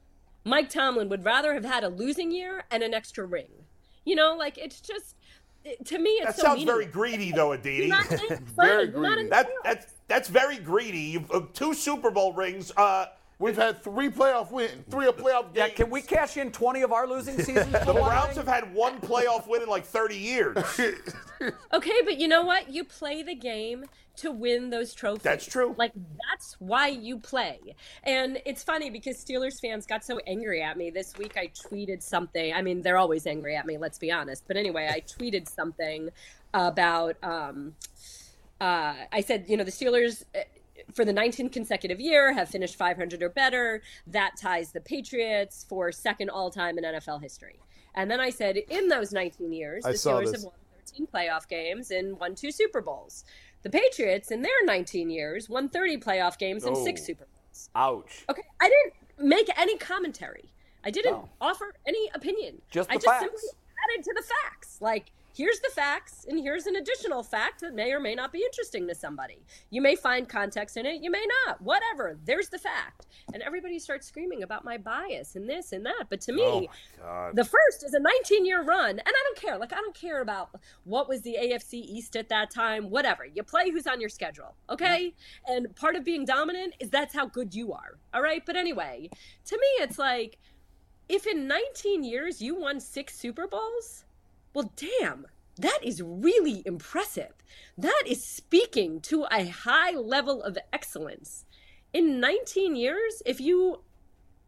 [0.45, 3.49] Mike Tomlin would rather have had a losing year and an extra ring.
[4.05, 5.17] You know, like, it's just,
[5.65, 7.87] it- to me, it's That so sounds very greedy, though, Aditi.
[7.87, 8.41] You're not in it.
[8.41, 9.29] Very Fine, you're not greedy.
[9.31, 10.99] That that's that's very greedy.
[10.99, 12.73] You've, uh, two Super Bowl rings.
[12.77, 13.07] Uh,
[13.43, 16.93] We've had three playoff wins, three of playoff Yeah, can we cash in 20 of
[16.93, 17.73] our losing seasons?
[17.73, 20.81] the Browns have had one playoff win in like 30 years.
[21.73, 22.71] Okay, but you know what?
[22.73, 23.87] You play the game
[24.19, 25.23] to win those trophies.
[25.25, 25.75] That's true.
[25.77, 25.91] Like
[26.31, 27.59] that's why you play.
[28.05, 31.37] And it's funny because Steelers fans got so angry at me this week.
[31.37, 32.55] I tweeted something.
[32.55, 33.77] I mean, they're always angry at me.
[33.77, 34.45] Let's be honest.
[34.47, 36.11] But anyway, I tweeted something
[36.55, 37.17] about.
[37.25, 37.75] Um,
[38.61, 40.23] uh, I said, you know, the Steelers.
[40.93, 43.83] For the 19th consecutive year, have finished 500 or better.
[44.07, 47.61] That ties the Patriots for second all time in NFL history.
[47.95, 50.53] And then I said, in those 19 years, I the Steelers have won
[50.87, 53.25] 13 playoff games and won two Super Bowls.
[53.63, 57.05] The Patriots, in their 19 years, won 30 playoff games and six oh.
[57.05, 57.69] Super Bowls.
[57.75, 58.25] Ouch.
[58.31, 60.53] Okay, I didn't make any commentary.
[60.85, 61.29] I didn't No.
[61.41, 62.61] offer any opinion.
[62.71, 63.21] Just the I just facts.
[63.25, 63.49] simply
[63.85, 64.79] added to the facts.
[64.81, 68.43] Like, here's the facts, and here's an additional fact that may or may not be
[68.43, 69.45] interesting to somebody.
[69.71, 71.61] You may find context in it, you may not.
[71.61, 72.19] Whatever.
[72.25, 73.07] There's the fact.
[73.33, 76.05] And everybody starts screaming about my bias and this and that.
[76.11, 76.69] But to me,
[77.05, 79.59] oh the first is a 19 year run, and I don't care.
[79.59, 80.51] Like, I don't care about
[80.85, 83.25] what was the AFC East at that time, whatever.
[83.25, 85.15] You play who's on your schedule, okay?
[85.47, 88.43] And part of being dominant is that's how good you are, all right?
[88.45, 89.11] But anyway,
[89.47, 90.39] to me, it's like
[91.09, 94.05] if in 19 years you won six Super Bowls,
[94.55, 95.27] well, damn,
[95.59, 97.33] that is really impressive.
[97.77, 101.45] That is speaking to a high level of excellence.
[101.93, 103.81] In 19 years, if you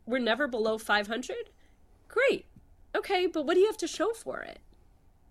[0.06, 1.36] were never below 500,
[2.08, 2.46] great.
[2.94, 4.60] Okay, but what do you have to show for it?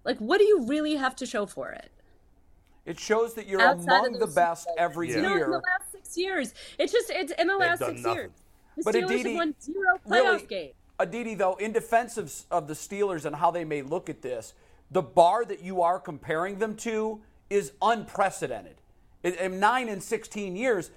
[0.04, 1.90] Like, what do you really have to show for it?
[2.86, 5.16] It shows that you're Outside among the best Super every Yeah.
[5.16, 8.16] You know, in the last six years, it's just it's in the last six nothing.
[8.16, 8.32] years.
[8.76, 10.74] The But Steelers Aditi, have won zero playoff really- games.
[11.00, 14.54] Aditi, though, in defense of, of the Steelers and how they may look at this,
[14.93, 18.75] the bar that you are comparing them to is unprecedented.
[19.23, 20.91] In, in nine and 16 years,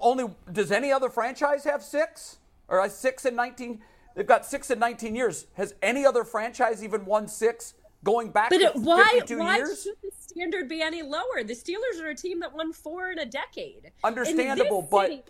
[0.00, 2.38] only does any other franchise have six?
[2.68, 3.80] Or a six and 19?
[4.14, 5.46] They've got six and 19 years.
[5.54, 9.56] Has any other franchise even won six going back But to it, why 52 why
[9.58, 9.82] years?
[9.82, 11.44] should the standard be any lower?
[11.44, 13.92] The Steelers are a team that won four in a decade.
[14.02, 15.22] Understandable, but- city,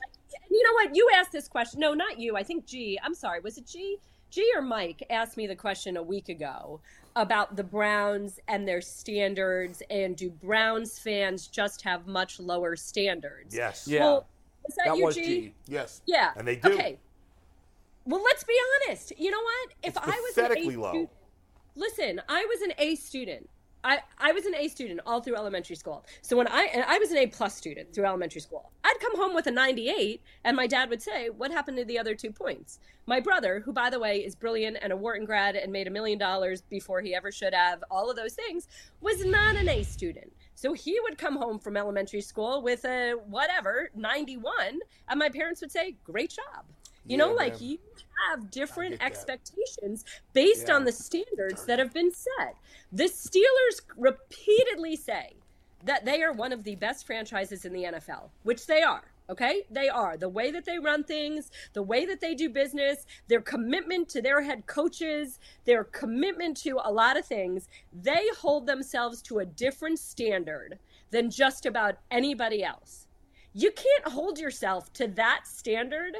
[0.51, 0.95] you know what?
[0.95, 1.81] You asked this question.
[1.81, 2.37] No, not you.
[2.37, 2.99] I think G.
[3.03, 3.41] I'm sorry.
[3.41, 3.99] Was it G?
[4.31, 6.81] G or Mike asked me the question a week ago
[7.17, 13.55] about the Browns and their standards, and do Browns fans just have much lower standards?
[13.55, 13.89] yes.
[13.89, 14.01] Yeah.
[14.01, 14.27] Well,
[14.65, 15.23] was that, that you, was G?
[15.23, 15.55] G.
[15.67, 16.03] Yes.
[16.07, 16.33] Yeah.
[16.37, 16.73] And they do.
[16.73, 16.99] Okay.
[18.05, 18.55] Well, let's be
[18.87, 19.13] honest.
[19.19, 19.75] You know what?
[19.83, 20.89] If I was an A low.
[20.91, 21.11] student,
[21.75, 23.49] listen, I was an A student.
[23.87, 26.05] I, I was an A student all through elementary school.
[26.21, 29.17] So when I and I was an A plus student through elementary school, I'd come
[29.17, 32.33] home with a 98, and my dad would say, "What happened to the other two
[32.33, 35.87] points?" My brother, who by the way is brilliant and a Wharton grad and made
[35.87, 38.67] a million dollars before he ever should have, all of those things,
[39.01, 40.33] was not an A student.
[40.57, 45.61] So he would come home from elementary school with a whatever 91, and my parents
[45.61, 46.65] would say, "Great job."
[47.09, 47.79] You know, like you
[48.31, 49.07] have different get that.
[49.07, 52.57] expectations based on the standards that have been set.
[52.93, 55.37] The Steelers repeatedly say
[55.85, 59.05] that they are one of the best franchises in the NFL, which they are.
[59.29, 60.17] Okay, they are.
[60.17, 64.23] The way that they run things, the way that they do business, their commitment to
[64.23, 69.47] their head coaches, their commitment to a lot of things, they hold themselves to a
[69.47, 70.79] different standard
[71.11, 73.09] than just about anybody else.
[73.53, 76.17] You can't hold yourself to that standard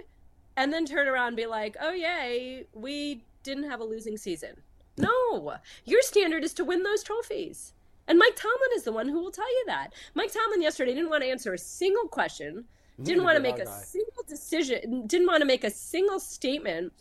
[0.57, 4.57] and then turn around and be like, oh, yay, we didn't have a losing season.
[4.99, 7.75] No, your standard is to win those trophies.
[8.09, 9.93] And Mike Tomlin is the one who will tell you that.
[10.15, 12.65] Mike Tomlin yesterday didn't want to answer a single question,
[13.03, 16.93] didn't want to make a single decision, didn't want to make a single statement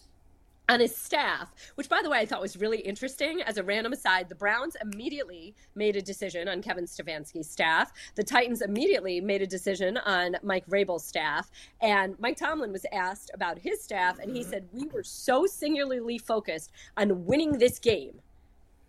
[0.69, 3.41] on his staff, which by the way I thought was really interesting.
[3.41, 7.91] As a random aside, the Browns immediately made a decision on Kevin Stefanski's staff.
[8.15, 11.49] The Titans immediately made a decision on Mike Vrabel's staff.
[11.82, 16.17] And Mike Tomlin was asked about his staff, and he said, We were so singularly
[16.17, 18.19] focused on winning this game.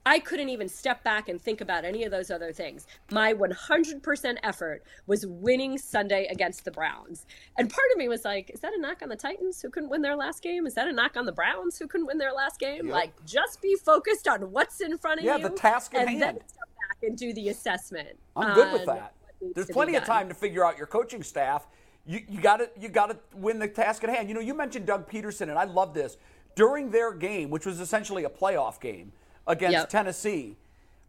[0.07, 2.87] I couldn't even step back and think about any of those other things.
[3.11, 7.27] My 100% effort was winning Sunday against the Browns.
[7.59, 9.89] And part of me was like, is that a knock on the Titans who couldn't
[9.89, 10.65] win their last game?
[10.65, 12.89] Is that a knock on the Browns who couldn't win their last game?
[12.89, 15.43] Like, just be focused on what's in front of Yeah, you.
[15.43, 18.17] Yeah, the task at and then step back and do the assessment.
[18.37, 19.13] I'm good with that.
[19.57, 21.67] There's plenty of time to figure out your coaching staff.
[22.07, 24.29] You you got to you got to win the task at hand.
[24.29, 26.17] You know, you mentioned Doug Pederson, and I love this.
[26.55, 29.13] During their game, which was essentially a playoff game
[29.47, 29.89] against Yep.
[29.89, 30.57] Tennessee,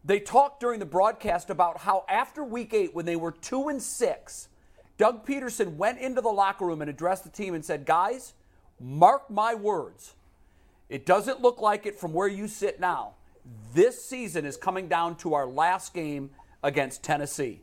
[0.04, 3.82] they talked during the broadcast about how after Week Eight, when they were two and
[3.82, 4.48] six,
[4.96, 8.34] Doug Pederson went into the locker room and addressed the team and said, "Guys,
[8.80, 10.14] mark my words."
[10.88, 13.14] It doesn't look like it from where you sit now.
[13.74, 16.30] This season is coming down to our last game
[16.62, 17.62] against Tennessee,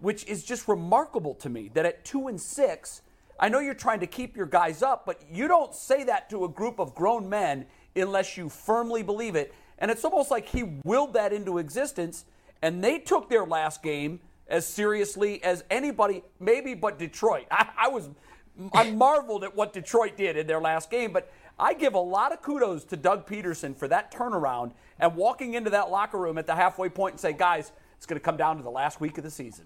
[0.00, 3.02] which is just remarkable to me that at two and six,
[3.38, 6.44] I know you're trying to keep your guys up, but you don't say that to
[6.44, 9.54] a group of grown men unless you firmly believe it.
[9.78, 12.24] And it's almost like he willed that into existence,
[12.62, 17.46] and they took their last game as seriously as anybody, maybe but Detroit.
[17.50, 18.10] I, I was,
[18.72, 22.32] I marveled at what Detroit did in their last game, but I give a lot
[22.32, 26.46] of kudos to Doug Pederson for that turnaround and walking into that locker room at
[26.46, 29.18] the halfway point and say, guys, it's going to come down to the last week
[29.18, 29.64] of the season.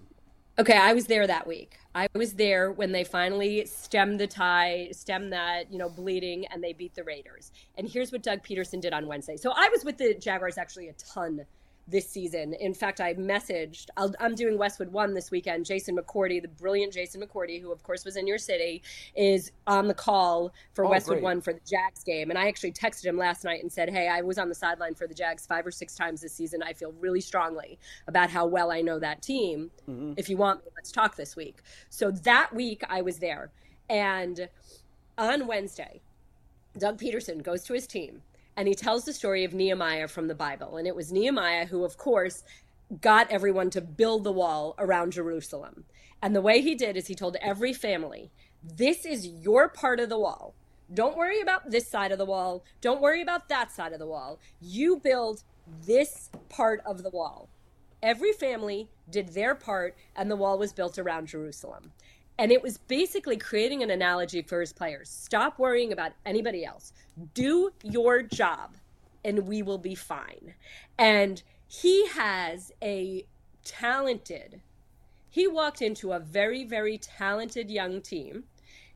[0.59, 1.77] Okay, I was there that week.
[1.95, 6.61] I was there when they finally stemmed the tie, stemmed that, you know, bleeding, and
[6.61, 7.53] they beat the Raiders.
[7.77, 9.37] And here's what Doug Pederson did on Wednesday.
[9.37, 11.45] So I was with the Jaguars actually a ton
[11.89, 12.53] this season.
[12.53, 15.65] In fact, I messaged, I'll, I'm doing Westwood One this weekend.
[15.65, 18.81] Jason McCourty, the brilliant Jason McCourty, who of course was in your city,
[19.15, 21.23] is on the call for Oh, Westwood great.
[21.23, 22.29] One for the Jags game.
[22.29, 24.95] And I actually texted him last night and said, Hey, I was on the sideline
[24.95, 26.61] for the Jags five or six times this season.
[26.63, 29.71] I feel really strongly about how well I know that team.
[29.89, 30.13] Mm-hmm.
[30.17, 31.57] If you want me, let's talk this week.
[31.89, 33.51] So that week I was there.
[33.89, 34.49] And
[35.17, 36.01] on Wednesday,
[36.77, 38.21] Doug Pederson goes to his team
[38.59, 40.75] and he tells the story of Nehemiah from the Bible.
[40.75, 42.43] And it was Nehemiah who, of course,
[42.99, 45.85] got everyone to build the wall around Jerusalem.
[46.21, 50.09] And the way he did is he told every family, This is your part of
[50.09, 50.55] the wall.
[50.93, 52.65] Don't worry about this side of the wall.
[52.81, 54.39] Don't worry about that side of the wall.
[54.59, 55.43] You build
[55.85, 57.47] this part of the wall.
[58.03, 61.93] Every family did their part, and the wall was built around Jerusalem.
[62.39, 65.09] And it was basically creating an analogy for his players.
[65.09, 66.93] Stop worrying about anybody else.
[67.33, 68.75] Do your job,
[69.25, 70.55] and we will be fine.
[70.97, 73.25] And he has a
[73.65, 74.61] talented,
[75.29, 78.45] he walked into a very, very talented young team.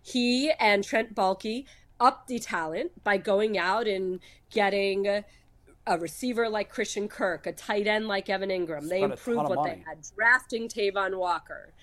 [0.01, 1.65] He and Trent Baalke
[1.99, 5.05] upped the talent by going out and getting
[5.85, 8.87] a receiver like Christian Kirk, a tight end like Evan Engram.
[8.87, 11.73] They improved what they had, drafting Travon Walker.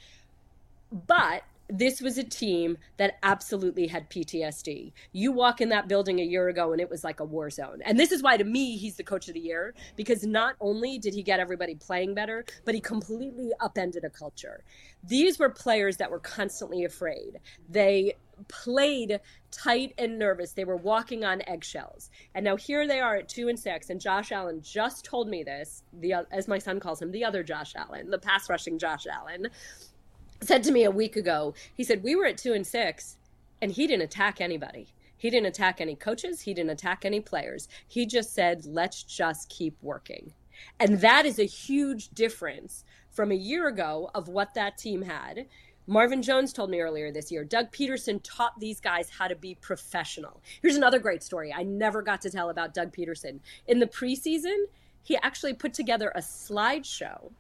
[0.93, 4.93] But this was a team that absolutely had PTSD.
[5.13, 7.81] You walk in that building a year ago and it was like a war zone.
[7.85, 10.99] And this is why, to me, he's the coach of the year because not only
[10.99, 14.65] did he get everybody playing better, but he completely upended a culture.
[15.05, 17.39] These were players that were constantly afraid.
[17.69, 18.15] They
[18.49, 20.53] played tight and nervous.
[20.53, 22.11] They were walking on eggshells.
[22.35, 23.91] And now here they are at two and six.
[23.91, 27.43] And Josh Allen just told me this, the as my son calls him, the other
[27.43, 29.49] Josh Allen, the pass rushing Josh Allen
[30.43, 33.17] said to me a week ago, he said, We were at two and six,
[33.61, 34.89] and he didn't attack anybody.
[35.21, 36.41] He didn't attack any coaches.
[36.41, 37.69] He didn't attack any players.
[37.87, 40.33] He just said, let's just keep working.
[40.79, 45.45] And that is a huge difference from a year ago of what that team had.
[45.87, 49.57] Marvin Jones told me earlier this year, Doug Pederson taught these guys how to be
[49.57, 50.41] professional.
[50.63, 53.41] Here's another great story I never got to tell about Doug Pederson.
[53.69, 54.65] In the preseason,
[55.03, 57.31] he actually put together a slideshow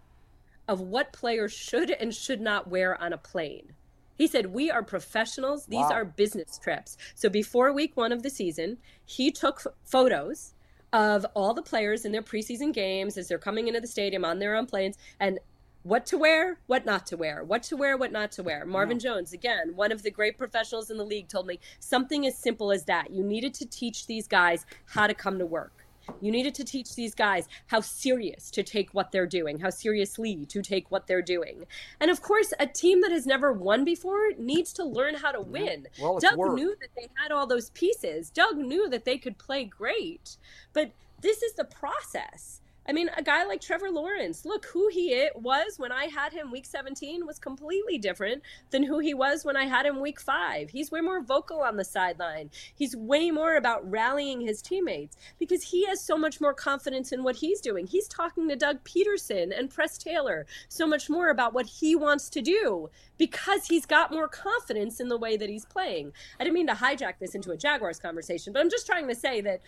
[0.71, 3.73] of what players should and should not wear on a plane.
[4.17, 5.67] He said, We are professionals.
[5.67, 5.91] These wow.
[5.93, 6.97] are business trips.
[7.17, 10.55] So before week one of the season, he took f- photos
[10.93, 14.39] of all the players in their preseason games as they're coming into the stadium on
[14.39, 15.41] their own planes and
[15.83, 18.65] what to wear, what not to wear, what to wear, what not to wear.
[18.65, 19.11] Marvin yeah.
[19.11, 22.71] Jones, again, one of the great professionals in the league, told me something as simple
[22.71, 23.11] as that.
[23.11, 25.80] You needed to teach these guys how to come to work.
[26.21, 30.47] You needed to teach these guys how serious to take what they're doing, how seriously
[30.47, 31.67] to take what they're doing.
[32.01, 35.41] And of course, a team that has never won before needs to learn how to
[35.41, 35.87] win.
[36.01, 36.55] Well, Doug work.
[36.55, 38.31] knew that they had all those pieces.
[38.31, 40.37] Doug knew that they could play great.
[40.73, 42.61] But this is the process.
[42.88, 46.51] I mean, a guy like Trevor Lawrence, look, who he was when I had him
[46.51, 50.71] week 17 was completely different than who he was when I had him week five.
[50.71, 52.51] He's way more vocal on the sideline.
[52.75, 57.23] He's way more about rallying his teammates because he has so much more confidence in
[57.23, 57.87] what he's doing.
[57.87, 62.29] He's talking to Doug Pederson and Press Taylor so much more about what he wants
[62.31, 66.12] to do because he's got more confidence in the way that he's playing.
[66.38, 69.14] I didn't mean to hijack this into a Jaguars conversation, but I'm just trying to
[69.14, 69.61] say that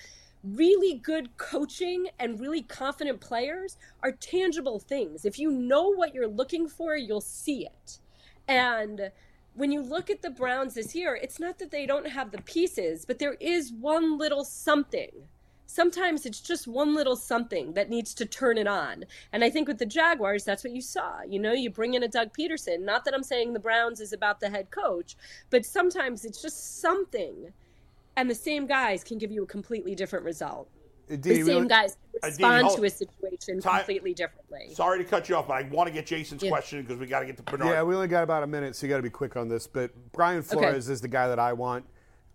[0.44, 5.24] really good coaching and really confident players are tangible things.
[5.24, 7.98] If you know what you're looking for, you'll see it.
[8.48, 9.10] And
[9.54, 12.42] when you look at the Browns this year, it's not that they don't have the
[12.42, 15.10] pieces, but there is one little something.
[15.66, 19.04] Sometimes it's just one little something that needs to turn it on.
[19.32, 21.22] And I think with the Jaguars, that's what you saw.
[21.22, 22.80] You know, you bring in a Doug Pederson.
[22.80, 25.16] Not that I'm saying the Browns is about the head coach,
[25.50, 27.52] but sometimes it's just something
[28.16, 30.68] and the same guys can give you a completely different result.
[31.08, 34.74] Indeed, the same really, guys respond Indeed, to a situation time, completely differently.
[34.74, 36.50] Sorry to cut you off, but I want to get Jason's yeah.
[36.50, 37.68] question because we got to get to Bernard.
[37.68, 39.66] Yeah, we only got about a minute, so you got to be quick on this.
[39.66, 40.92] But Brian Flores okay.
[40.92, 41.84] is the guy that I want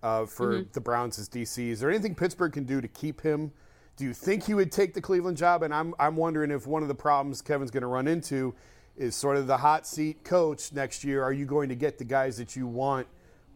[0.04, 0.70] uh, for mm-hmm.
[0.74, 1.70] the Browns as DC.
[1.70, 3.52] Is there anything Pittsburgh can do to keep him?
[3.96, 5.64] Do you think he would take the Cleveland job?
[5.64, 8.54] And I'm I'm wondering if one of the problems Kevin's going to run into
[8.96, 11.24] is sort of the hot seat coach next year.
[11.24, 13.08] Are you going to get the guys that you want?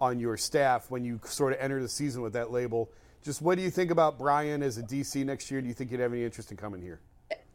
[0.01, 2.91] On your staff when you sort of enter the season with that label.
[3.23, 5.61] Just what do you think about Brian as a DC next year?
[5.61, 6.99] Do you think you'd have any interest in coming here?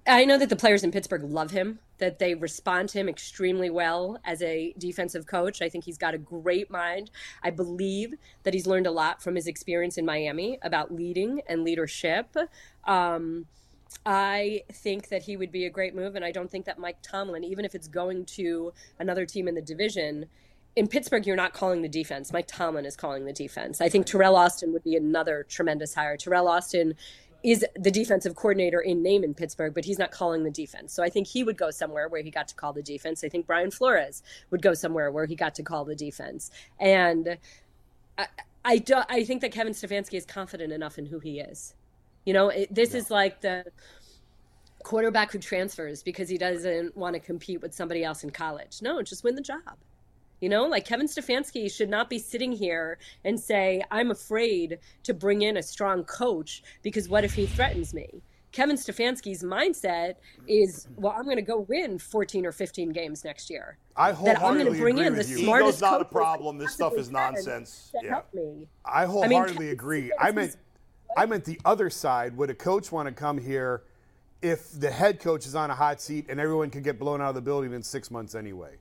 [0.08, 3.70] I know that the players in Pittsburgh love him, that they respond to him extremely
[3.70, 5.60] well as a defensive coach.
[5.60, 7.10] I think he's got a great mind.
[7.42, 11.64] I believe that he's learned a lot from his experience in Miami about leading and
[11.64, 12.36] leadership.
[12.84, 13.46] Um,
[14.04, 16.98] I think that he would be a great move, and I don't think that Mike
[17.02, 20.26] Tomlin, even if it's going to another team in the division,
[20.76, 22.32] in Pittsburgh, you're not calling the defense.
[22.32, 23.80] Mike Tomlin is calling the defense.
[23.80, 26.18] I think Teryl Austin would be another tremendous hire.
[26.18, 26.94] Teryl Austin
[27.42, 30.92] is the defensive coordinator in name in Pittsburgh, but he's not calling the defense.
[30.92, 33.24] So I think he would go somewhere where he got to call the defense.
[33.24, 36.50] I think Brian Flores would go somewhere where he got to call the defense.
[36.78, 37.38] And
[38.18, 38.26] I,
[38.64, 41.74] I, do, I think that Kevin Stefanski is confident enough in who he is.
[42.26, 42.98] You know, it, this yeah.
[42.98, 43.64] is like the
[44.82, 48.82] quarterback who transfers because he doesn't want to compete with somebody else in college.
[48.82, 49.76] No, just win the job.
[50.40, 55.14] You know, like Kevin Stefanski should not be sitting here and say, I'm afraid to
[55.14, 58.22] bring in a strong coach because what if he threatens me?
[58.52, 60.14] Kevin Stefanski's mindset
[60.48, 63.76] is, well, I'm going to go win 14 or 15 games next year.
[63.96, 65.38] I wholeheartedly that I'm going to bring in the you.
[65.38, 65.78] smartest.
[65.78, 66.56] Ego's not a problem.
[66.56, 67.92] This stuff is nonsense.
[68.02, 68.10] Yeah.
[68.10, 68.66] help me.
[68.84, 70.12] I wholeheartedly I mean, agree.
[70.18, 70.56] I meant,
[71.16, 72.36] I meant the other side.
[72.36, 73.82] Would a coach want to come here
[74.40, 77.30] if the head coach is on a hot seat and everyone could get blown out
[77.30, 78.76] of the building in six months anyway?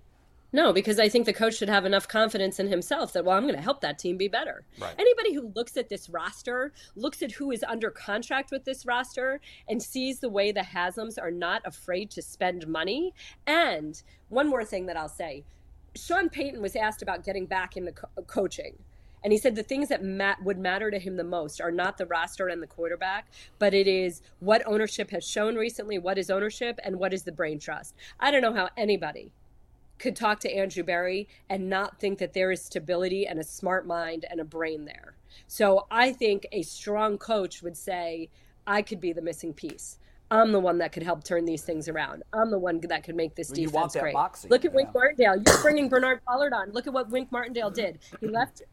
[0.56, 3.44] No, because I think the coach should have enough confidence in himself that, well, I'm
[3.44, 4.64] going to help that team be better.
[4.80, 4.96] Right.
[4.98, 9.42] Anybody who looks at this roster, looks at who is under contract with this roster,
[9.68, 13.14] and sees the way the Haslams are not afraid to spend money.
[13.46, 15.44] And one more thing that I'll say
[15.94, 18.78] Sean Payton was asked about getting back into co- coaching.
[19.26, 21.98] And he said the things that mat- would matter to him the most are not
[21.98, 23.28] the roster and the quarterback,
[23.60, 27.34] but it is what ownership has shown recently, what is ownership, and what is the
[27.34, 27.94] brain trust.
[28.22, 29.34] I don't know how anybody
[29.98, 33.88] could talk to Andrew Berry and not think that there is stability and a smart
[33.88, 35.16] mind and a brain there.
[35.48, 38.30] So I think a strong coach would say,
[38.68, 40.00] I could be the missing piece.
[40.32, 42.24] I'm the one that could help turn these things around.
[42.34, 44.14] I'm the one that could make this defense great.
[44.14, 44.76] Moxie, Look at yeah.
[44.76, 45.36] Wink Martindale.
[45.46, 46.72] You're bringing Bernard Pollard on.
[46.72, 48.00] Look at what Wink Martindale did.
[48.20, 48.64] He left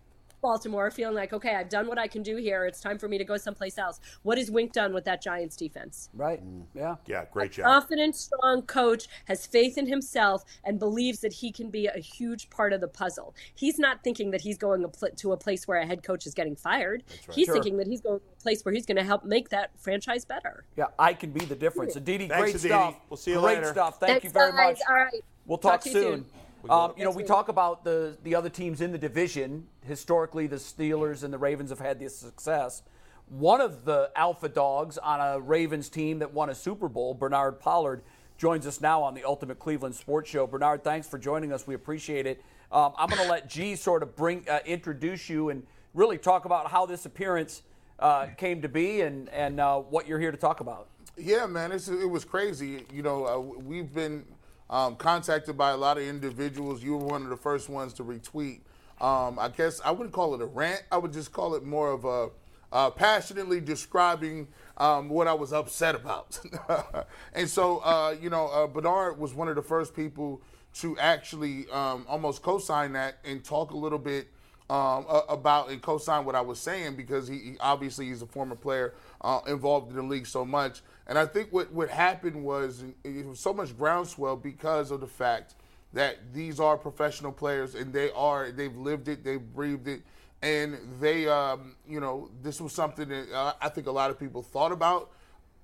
[0.43, 2.66] Baltimore feeling like, okay, I've done what I can do here.
[2.66, 4.01] It's time for me to go someplace else.
[4.24, 6.11] What has Wink done with that Giants defense?
[6.12, 6.45] Right.
[6.45, 6.64] Mm.
[6.74, 6.97] Yeah.
[7.07, 7.64] Yeah, great job.
[7.66, 12.51] Confident, strong coach has faith in himself and believes that he can be a huge
[12.51, 13.34] part of the puzzle.
[13.55, 14.84] He's not thinking that he's going
[15.16, 17.05] to a place where a head coach is getting fired.
[17.32, 17.55] He's Sure.
[17.55, 20.24] thinking that he's going to a place where he's going to help make that franchise
[20.24, 20.64] better.
[20.76, 21.95] Yeah, I can be the difference.
[21.97, 22.68] Aditi, Thanks, great Aditi.
[22.68, 22.97] stuff.
[23.09, 23.70] We'll see you great later.
[23.70, 24.01] stuff.
[24.01, 24.78] Thank you very guys.
[24.78, 24.80] much.
[24.88, 25.24] All right.
[25.47, 26.03] We'll talk, to you soon.
[26.24, 26.41] soon.
[26.70, 29.66] Um, you know, we talk about the the other teams in the division.
[29.84, 32.82] Historically, the Steelers and the Ravens have had this success.
[33.28, 37.58] One of the alpha dogs on a Ravens team that won a Super Bowl, Bernard
[37.60, 38.02] Pollard,
[38.36, 40.46] joins us now on the Ultimate Cleveland Sports Show.
[40.46, 41.66] Bernard, thanks for joining us.
[41.66, 42.42] We appreciate it.
[42.70, 46.44] Um, I'm going to let G sort of bring uh, introduce you and really talk
[46.44, 47.62] about how this appearance
[47.98, 50.88] uh, came to be and and uh, what you're here to talk about.
[51.16, 52.84] Yeah, man, it's, it was crazy.
[52.92, 54.24] You know, uh, we've been
[54.72, 56.82] um, contacted by a lot of individuals.
[56.82, 58.60] You were one of the first ones to retweet.
[59.00, 60.82] Um, I guess I wouldn't call it a rant.
[60.90, 62.30] I would just call it more of a
[62.72, 64.48] uh, passionately describing
[64.78, 66.40] um, what I was upset about.
[67.34, 70.40] and so, uh, you know, uh, Bernard was one of the first people
[70.76, 74.28] to actually um, almost co-sign that and talk a little bit
[74.70, 78.54] um, about and co-sign what I was saying because he, he obviously he's a former
[78.54, 80.80] player uh, involved in the league so much.
[81.07, 85.07] And I think what what happened was it was so much groundswell because of the
[85.07, 85.55] fact
[85.92, 90.03] that these are professional players and they are they've lived it, they've breathed it,
[90.42, 94.18] and they um, you know this was something that uh, I think a lot of
[94.18, 95.11] people thought about.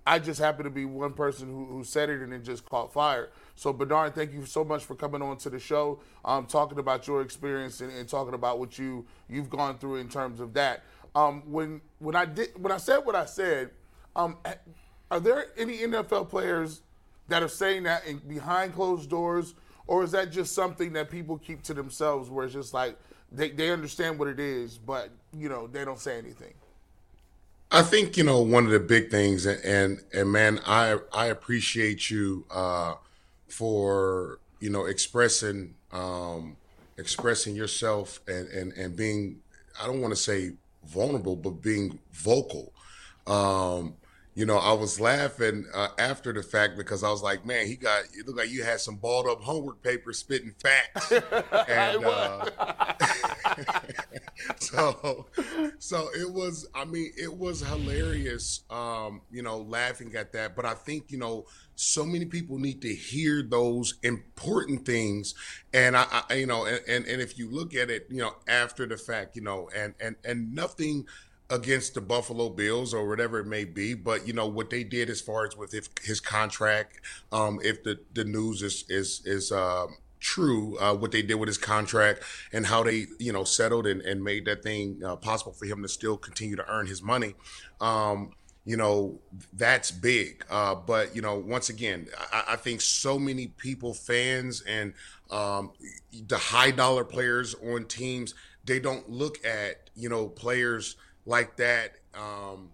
[0.06, 2.94] I just happen to be one person who, who said it and it just caught
[2.94, 3.28] fire.
[3.56, 7.06] So Bernard, thank you so much for coming on to the show, um, talking about
[7.06, 10.82] your experience and, and talking about what you you've gone through in terms of that.
[11.14, 13.70] Um, when when I did when I said what I said,
[14.16, 14.38] um,
[15.10, 16.82] are there any NFL players
[17.28, 19.54] that are saying that in, behind closed doors,
[19.86, 22.96] or is that just something that people keep to themselves, where it's just like
[23.32, 26.54] they, they understand what it is, but you know they don't say anything?
[27.70, 31.26] I think you know one of the big things, and and, and man, I I
[31.26, 32.94] appreciate you uh,
[33.48, 36.56] for you know expressing um,
[36.96, 39.40] expressing yourself and and and being
[39.80, 40.52] I don't want to say
[40.86, 42.72] vulnerable, but being vocal.
[43.26, 43.94] Um,
[44.38, 47.74] you know, I was laughing uh, after the fact because I was like, man, he
[47.74, 51.10] got it looked like you had some balled up homework paper spitting facts.
[51.68, 52.46] and, uh,
[54.60, 55.26] so
[55.80, 60.54] so it was i mean it was hilarious um you know laughing at that.
[60.54, 65.34] But i think you know so many people need to hear those important things.
[65.74, 68.34] And i, I you know and, and and if you look at it you know
[68.46, 71.06] after the fact you know and and and nothing
[71.50, 73.94] against the Buffalo Bills or whatever it may be.
[73.94, 77.00] But you know what they did as far as with if his contract,
[77.32, 81.48] um, if the the news is is is um, true, uh, what they did with
[81.48, 82.22] his contract
[82.52, 85.82] and how they you know settled and, and made that thing uh, possible for him
[85.82, 87.34] to still continue to earn his money.
[87.80, 88.32] Um,
[88.64, 89.18] you know
[89.54, 94.60] that's big uh, but you know once again I, I think so many people fans
[94.60, 94.92] and
[95.30, 95.70] um,
[96.26, 98.34] the high dollar players on teams
[98.66, 100.96] they don't look at you know players
[101.28, 102.70] like that um,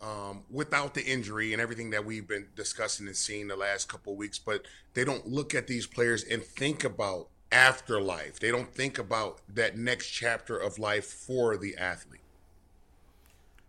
[0.00, 4.16] um, without the injury and everything that we've been discussing and seeing the last couple
[4.16, 4.62] weeks but
[4.94, 9.76] they don't look at these players and think about afterlife they don't think about that
[9.76, 12.20] next chapter of life for the athlete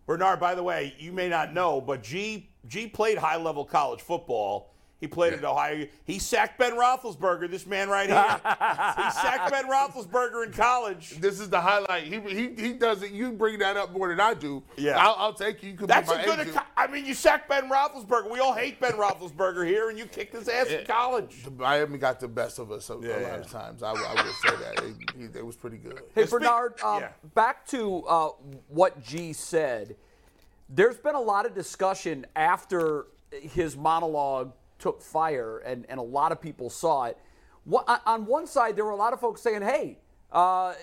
[0.06, 4.00] Bernard, by the way, you may not know, but G G played high level college
[4.00, 4.74] football.
[5.00, 5.86] He played at Ohio.
[6.04, 7.50] He sacked Ben Roethlisberger.
[7.50, 8.22] This man right here.
[8.22, 11.18] he sacked Ben Roethlisberger in college.
[11.20, 12.04] This is the highlight.
[12.04, 13.10] He he, he does it.
[13.12, 14.62] You bring that up more than I do.
[14.76, 14.98] Yeah.
[14.98, 15.70] I'll, I'll take you.
[15.70, 16.40] You can That's be a good.
[16.48, 18.30] ac- I mean, you sacked Ben Roethlisberger.
[18.30, 21.46] We all hate Ben Roethlisberger here, and you kicked his ass in college.
[21.56, 23.36] Miami got the best of us a, a lot yeah.
[23.36, 23.82] of times.
[23.82, 24.94] I, I would say that it,
[25.32, 26.02] he- it was pretty good.
[26.14, 27.08] Hey, Speak- Bernard, um, yeah.
[27.34, 28.28] back to uh,
[28.68, 29.96] what G said.
[30.68, 36.32] There's been a lot of discussion after his monologue took fire, and, and a lot
[36.32, 37.16] of people saw it.
[37.64, 39.98] What, on- on one side, there were a lot of folks saying, hey,
[40.32, 40.74] uh,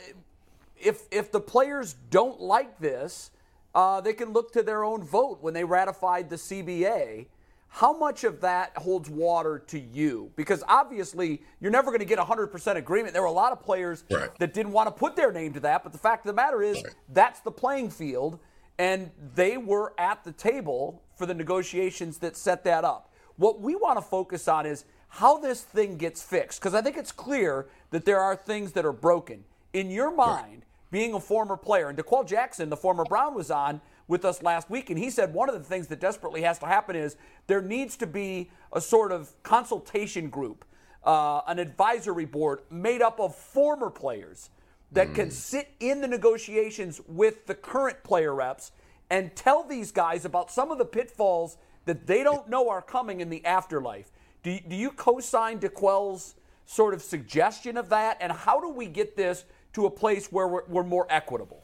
[0.78, 3.32] if, if the players don't like this,
[3.76, 7.28] uh, they can look to their own vote when they ratified the CBA.
[7.70, 10.32] How much of that holds water to you?
[10.36, 13.14] Because obviously, you're never going to get 100% agreement.
[13.14, 14.30] There were a lot of players Right.
[14.40, 16.62] that didn't want to put their name to that, but the fact of the matter
[16.64, 16.94] is, Right.
[17.10, 18.40] that's the playing field,
[18.80, 23.07] and they were at the table for the negotiations that set that up.
[23.38, 26.98] What we want to focus on is how this thing gets fixed, because I think
[26.98, 29.46] it's clear that there are things that are broken.
[29.74, 33.82] In your mind, being a former player, and D'Qwell Jackson, the former Brown, was on
[34.08, 36.66] with us last week, and he said one of the things that desperately has to
[36.66, 37.16] happen is
[37.48, 40.66] there needs to be a sort of consultation group,
[41.04, 44.50] uh, an advisory board made up of former players
[44.92, 48.72] that can sit in the negotiations with the current player reps
[49.10, 51.58] and tell these guys about some of the pitfalls
[51.88, 54.12] that they don't know are coming in the afterlife.
[54.44, 56.36] Do do you co-sign D'Qwell's
[56.66, 58.18] sort of suggestion of that?
[58.22, 61.64] And how do we get this to a place where we're, we're more equitable?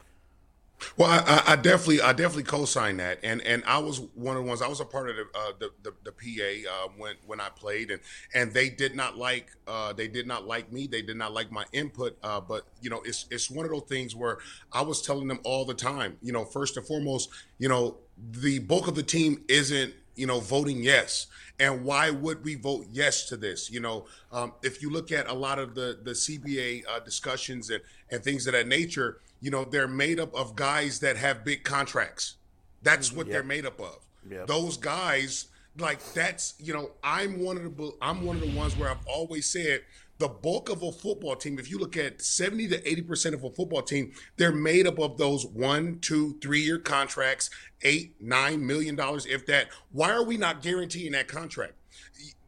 [0.96, 4.48] Well, I, I, definitely, I definitely co-signed that, and and I was one of the
[4.48, 4.60] ones.
[4.60, 7.48] I was a part of the uh, the, the, the PA uh, when when I
[7.48, 8.00] played, and
[8.34, 10.86] and they did not like, uh, they did not like me.
[10.86, 12.18] They did not like my input.
[12.22, 14.38] Uh, but you know, it's it's one of those things where
[14.72, 16.18] I was telling them all the time.
[16.20, 17.96] You know, first and foremost, you know,
[18.32, 21.26] the bulk of the team isn't you know voting yes.
[21.60, 23.70] And why would we vote yes to this?
[23.70, 27.70] You know um, if you look at a lot of the the cba uh, discussions
[27.70, 31.44] and and things of that nature you know they're made up of guys that have
[31.44, 32.36] big contracts.
[32.82, 33.98] That's what they're made up of.
[34.30, 34.46] Yep.
[34.46, 35.48] those guys
[35.78, 39.06] like that's you know i'm one of the i'm one of the ones where i've
[39.06, 39.82] always said
[40.18, 43.44] the bulk of a football team if you look at 70 to 80 percent of
[43.44, 47.50] a football team they're made up of those one two three year contracts
[47.82, 51.74] eight nine million dollars if that why are we not guaranteeing that contract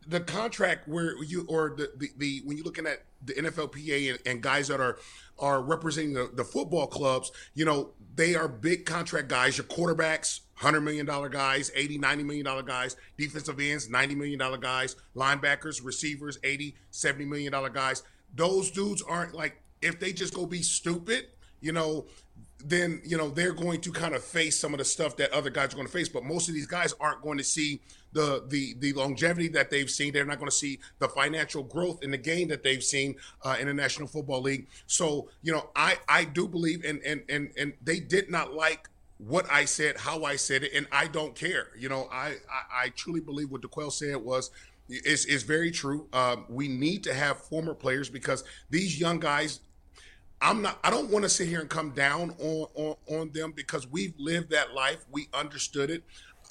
[0.07, 4.19] the contract where you or the, the, the when you're looking at the NFLPA and,
[4.25, 4.99] and guys that are
[5.39, 9.59] are representing the, the football clubs, you know, they are big contract guys.
[9.59, 14.59] Your quarterbacks, $100 million guys, $80, 90 million dollar guys, defensive ends, 90 million dollar
[14.59, 18.03] guys, linebackers, receivers, $80, 70 million dollar guys.
[18.35, 21.27] Those dudes aren't like if they just go be stupid,
[21.61, 22.07] you know,
[22.65, 25.51] then you know they're going to kind of face some of the stuff that other
[25.51, 26.09] guys are going to face.
[26.09, 27.81] But most of these guys aren't going to see
[28.13, 30.13] the the the longevity that they've seen.
[30.13, 33.57] They're not going to see the financial growth in the game that they've seen uh,
[33.61, 34.67] in the National Football League.
[34.87, 38.89] So you know, I I do believe, and and and and they did not like
[39.19, 41.69] what I said, how I said it, and I don't care.
[41.79, 44.51] You know, I I, I truly believe what D'Qwell said was.
[44.89, 46.07] Is, is very true.
[46.13, 49.59] Um, we need to have former players because these young guys
[50.41, 53.53] I'm not I don't want to sit here and come down on, on on them
[53.53, 55.05] because we've lived that life.
[55.11, 56.03] We understood it.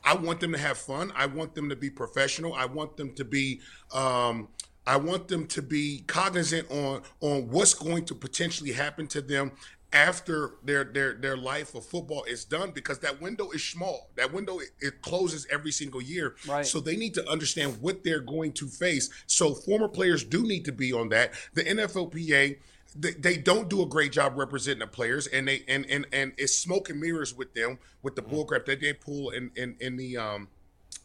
[0.04, 1.12] I want them to have fun.
[1.16, 2.54] I want them to be professional.
[2.54, 3.62] I want them to be
[3.94, 4.48] um
[4.88, 9.52] I want them to be cognizant on on what's going to potentially happen to them
[9.96, 14.10] after their their their life of football is done because that window is small.
[14.16, 16.36] That window it, it closes every single year.
[16.48, 16.66] Right.
[16.66, 19.10] So they need to understand what they're going to face.
[19.26, 21.34] So former players do need to be on that.
[21.54, 22.58] The NFLPA
[22.98, 26.34] they, they don't do a great job representing the players and they and and and
[26.38, 29.98] it's smoke and mirrors with them with the bullcrap that they pull in in in
[29.98, 30.48] the um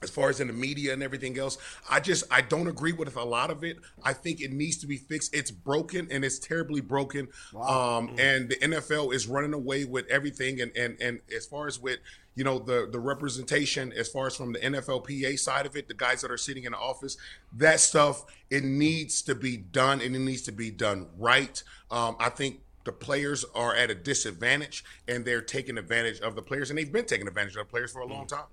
[0.03, 1.59] as far as in the media and everything else
[1.91, 3.79] i just i don't agree with a lot of it.
[4.03, 5.35] I think it needs to be fixed.
[5.35, 7.29] It's broken and it's terribly broken.
[7.55, 10.61] Um and the nfl is running away with everything.
[10.61, 11.99] And and and as far as with
[12.35, 15.95] you know the the representation as far as from the nflpa side of it the
[15.95, 17.17] guys that are sitting in the office
[17.53, 21.63] that stuff it needs to be done and it needs to be done right.
[21.91, 26.43] Um i think the players are at a disadvantage and they're taking advantage of the
[26.43, 28.47] players and they've been taking advantage of the players for a long time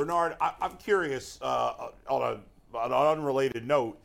[0.00, 3.98] Bernard, I, I'm curious uh, on, a, on an unrelated note.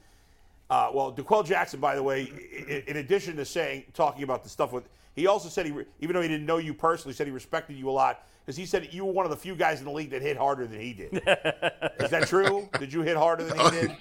[0.69, 2.23] Uh, well, D'Qwell Jackson, by the way,
[2.67, 5.71] in, in addition to saying talking about the stuff with, he also said he,
[6.01, 8.65] even though he didn't know you personally, said he respected you a lot because he
[8.65, 10.81] said you were one of the few guys in the league that hit harder than
[10.81, 11.13] he did.
[12.01, 12.67] Is that true?
[12.77, 13.91] Did you hit harder than he did?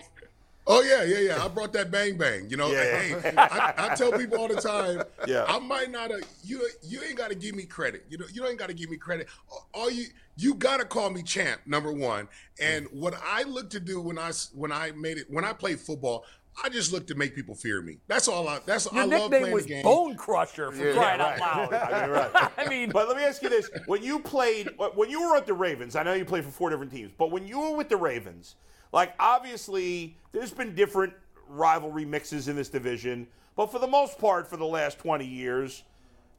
[0.66, 1.44] Oh yeah, yeah, yeah.
[1.44, 2.48] I brought that bang bang.
[2.48, 2.98] You know, Yeah.
[2.98, 5.02] hey, I, I tell people all the time.
[5.26, 5.44] Yeah.
[5.46, 6.10] I might not.
[6.10, 8.06] have you you ain't got to give me credit.
[8.08, 9.28] You know, you ain't got to give me credit.
[9.72, 10.06] All you
[10.36, 11.60] you got to call me champ.
[11.66, 12.28] Number one.
[12.60, 12.94] And mm.
[12.94, 15.80] what I look to do when I s- when I made it when I played
[15.80, 16.24] football.
[16.62, 17.98] I just look to make people fear me.
[18.06, 18.46] That's all.
[18.46, 18.60] I.
[18.64, 19.82] That's Your I love nickname playing was the game.
[19.82, 21.74] Bone Crusher for crying out loud.
[21.74, 22.52] I mean, right.
[22.58, 25.46] I mean, But let me ask you this: When you played, when you were at
[25.46, 27.88] the Ravens, I know you played for four different teams, but when you were with
[27.88, 28.54] the Ravens,
[28.94, 31.12] like obviously there's been different
[31.48, 33.26] rivalry mixes in this division,
[33.56, 35.82] but for the most part, for the last 20 years,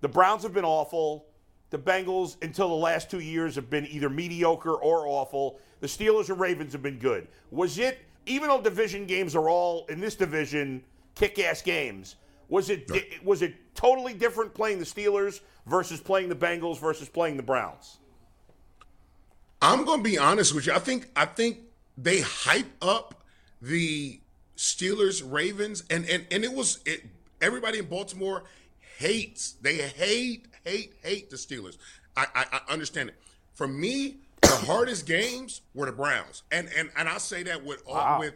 [0.01, 1.25] the Browns have been awful.
[1.69, 5.59] The Bengals, until the last two years, have been either mediocre or awful.
[5.81, 7.27] The Steelers and Ravens have been good.
[7.51, 10.81] Was it, even though division games are all in this division
[11.15, 12.15] kick-ass games,
[12.47, 12.89] was it
[13.23, 17.97] was it totally different playing the Steelers versus playing the Bengals versus playing the Browns?
[19.61, 20.73] I'm gonna be honest with you.
[20.73, 21.57] I think I think
[21.97, 23.23] they hype up
[23.61, 24.19] the
[24.57, 27.03] Steelers Ravens and and and it was it
[27.41, 28.43] everybody in Baltimore
[28.97, 31.77] hates they hate hate hate the Steelers.
[32.15, 33.15] I I, I understand it.
[33.53, 37.83] For me, the hardest games were the Browns, and and and I say that with
[37.87, 38.35] all with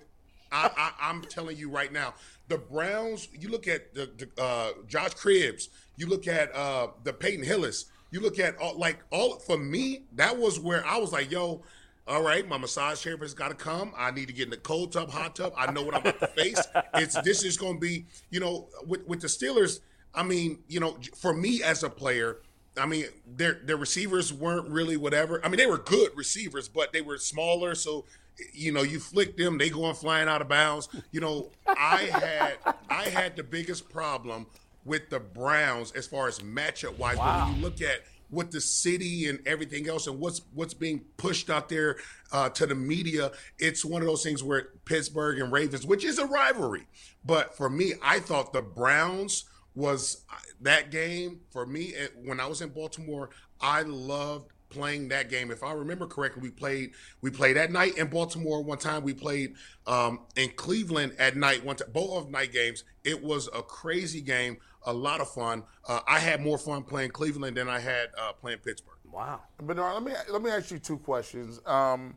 [0.51, 2.13] I, I I'm telling you right now,
[2.47, 3.29] the Browns.
[3.37, 5.69] You look at the, the uh, Josh Cribbs.
[5.97, 7.85] You look at uh, the Peyton Hillis.
[8.11, 10.03] You look at all, like all for me.
[10.13, 11.61] That was where I was like, yo.
[12.09, 13.93] All right, my massage therapist got to come.
[13.95, 15.53] I need to get in the cold tub, hot tub.
[15.55, 16.59] I know what I'm about to face.
[16.95, 19.81] It's this is going to be, you know, with with the Steelers.
[20.15, 22.39] I mean, you know, for me as a player,
[22.75, 25.39] I mean, their their receivers weren't really whatever.
[25.45, 28.05] I mean, they were good receivers, but they were smaller, so
[28.53, 30.89] you know, you flick them, they go going flying out of bounds.
[31.11, 34.47] You know, I had I had the biggest problem
[34.83, 37.17] with the Browns as far as matchup wise.
[37.17, 37.25] Wow.
[37.25, 41.01] But when you look at what the city and everything else and what's what's being
[41.17, 41.97] pushed out there
[42.31, 46.19] uh, to the media, it's one of those things where Pittsburgh and Ravens, which is
[46.19, 46.85] a rivalry.
[47.25, 52.47] But for me, I thought the Browns was uh, that game for me when I
[52.47, 53.29] was in Baltimore.
[53.61, 55.51] I loved playing that game.
[55.51, 59.03] If I remember correctly, we played we played at night in Baltimore one time.
[59.03, 59.55] We played
[59.87, 61.89] um, in Cleveland at night one time.
[61.91, 62.83] Both of night games.
[63.03, 65.63] It was a crazy game, a lot of fun.
[65.87, 68.97] Uh, I had more fun playing Cleveland than I had uh, playing Pittsburgh.
[69.11, 69.41] Wow.
[69.61, 71.59] But no, let me let me ask you two questions.
[71.65, 72.15] Um,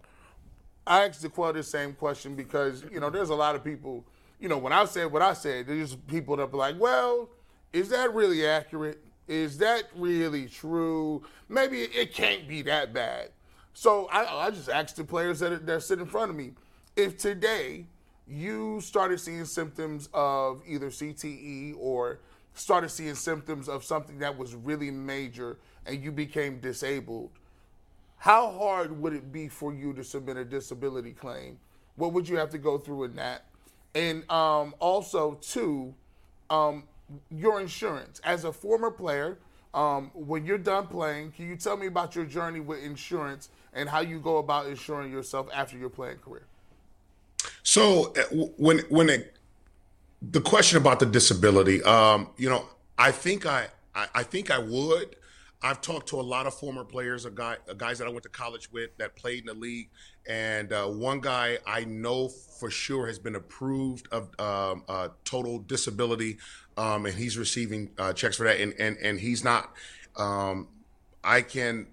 [0.86, 4.04] I asked D'Qwell the same question because you know there's a lot of people.
[4.38, 7.30] You know, when I said what I said, there's people that be like, "Well,
[7.72, 8.98] is that really accurate?"
[9.28, 11.22] Is that really true?
[11.48, 13.30] Maybe it can't be that bad.
[13.72, 16.52] So I, I just asked the players that, are, that sit in front of me
[16.96, 17.86] if today
[18.26, 22.20] you started seeing symptoms of either CTE or
[22.54, 27.30] started seeing symptoms of something that was really major and you became disabled,
[28.16, 31.58] how hard would it be for you to submit a disability claim?
[31.96, 33.46] What would you have to go through in that?
[33.94, 35.94] And um, also, too,
[36.48, 36.84] um,
[37.30, 38.20] your insurance.
[38.24, 39.38] As a former player,
[39.74, 43.88] um, when you're done playing, can you tell me about your journey with insurance and
[43.88, 46.46] how you go about insuring yourself after your playing career?
[47.62, 49.36] So uh, when when it,
[50.30, 52.66] the question about the disability, um, you know,
[52.96, 55.16] I think I, I, I think I would.
[55.64, 58.28] I've talked to a lot of former players, a guy, guys that I went to
[58.28, 59.90] college with that played in the league,
[60.28, 65.60] and uh, one guy I know for sure has been approved of um, uh, total
[65.60, 66.38] disability,
[66.76, 68.60] um, and he's receiving uh, checks for that.
[68.60, 69.72] And and and he's not.
[70.16, 70.66] Um,
[71.22, 71.86] I can.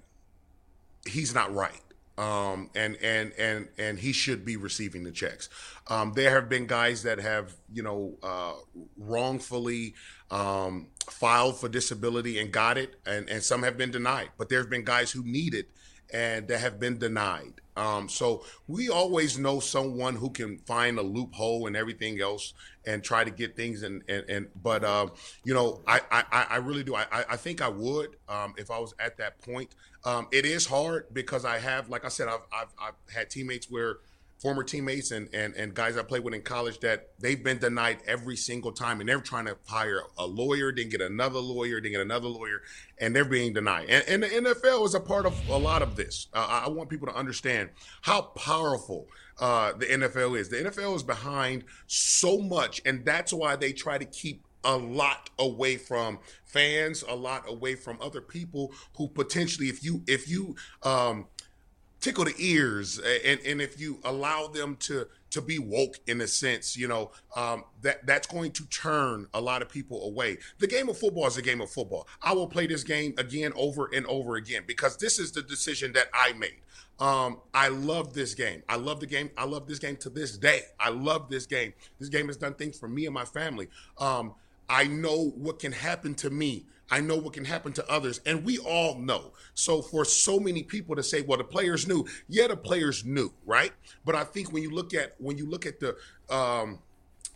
[1.05, 1.81] He's not right.
[2.19, 5.47] Um, and and and and he should be receiving the checks.
[5.87, 8.55] Um, there have been guys that have you know uh,
[8.97, 9.93] wrongfully
[10.29, 14.31] um, filed for disability and got it, and and some have been denied.
[14.37, 15.69] But there have been guys who need it
[16.11, 17.61] and that have been denied.
[17.77, 22.53] Um, so we always know someone who can find a loophole and everything else
[22.85, 25.07] and try to get things and and, and but uh,
[25.45, 28.79] you know I, I I really do I I think I would um, if I
[28.79, 29.75] was at that point.
[30.05, 33.69] Um, it is hard because I have like I said I've I've, I've had teammates
[33.69, 33.97] where
[34.39, 37.99] former teammates and, and, and guys I played with in college that they've been denied
[38.07, 41.91] every single time, and they're trying to hire a lawyer, then get another lawyer, then
[41.91, 42.61] get another lawyer,
[42.97, 43.89] and they're being denied.
[43.89, 46.27] And, and the NFL is a part of a lot of this.
[46.33, 47.69] Uh, I want people to understand
[48.01, 49.07] how powerful
[49.39, 50.49] uh, the NFL is.
[50.49, 55.29] The NFL is behind so much, and that's why they try to keep a lot
[55.39, 60.55] away from fans, a lot away from other people who potentially, if you if you
[60.83, 61.25] um,
[61.99, 66.27] tickle the ears and, and if you allow them to to be woke in a
[66.27, 70.37] sense you know um, that that's going to turn a lot of people away.
[70.59, 72.07] The game of football is a game of football.
[72.21, 75.93] I will play this game again over and over again because this is the decision
[75.93, 76.61] that i made.
[76.99, 78.63] Um, i love this game.
[78.67, 79.29] I love the game.
[79.37, 80.61] I love this game to this day.
[80.79, 81.73] I love this game.
[81.99, 83.67] This game has done things for me and my family.
[83.97, 84.35] Um,
[84.69, 88.43] i know what can happen to me I know what can happen to others, and
[88.43, 89.33] we all know.
[89.53, 93.31] So for so many people to say, "Well, the players knew," yeah, the players knew,
[93.45, 93.73] right?
[94.05, 95.95] But I think when you look at when you look at the
[96.33, 96.79] um,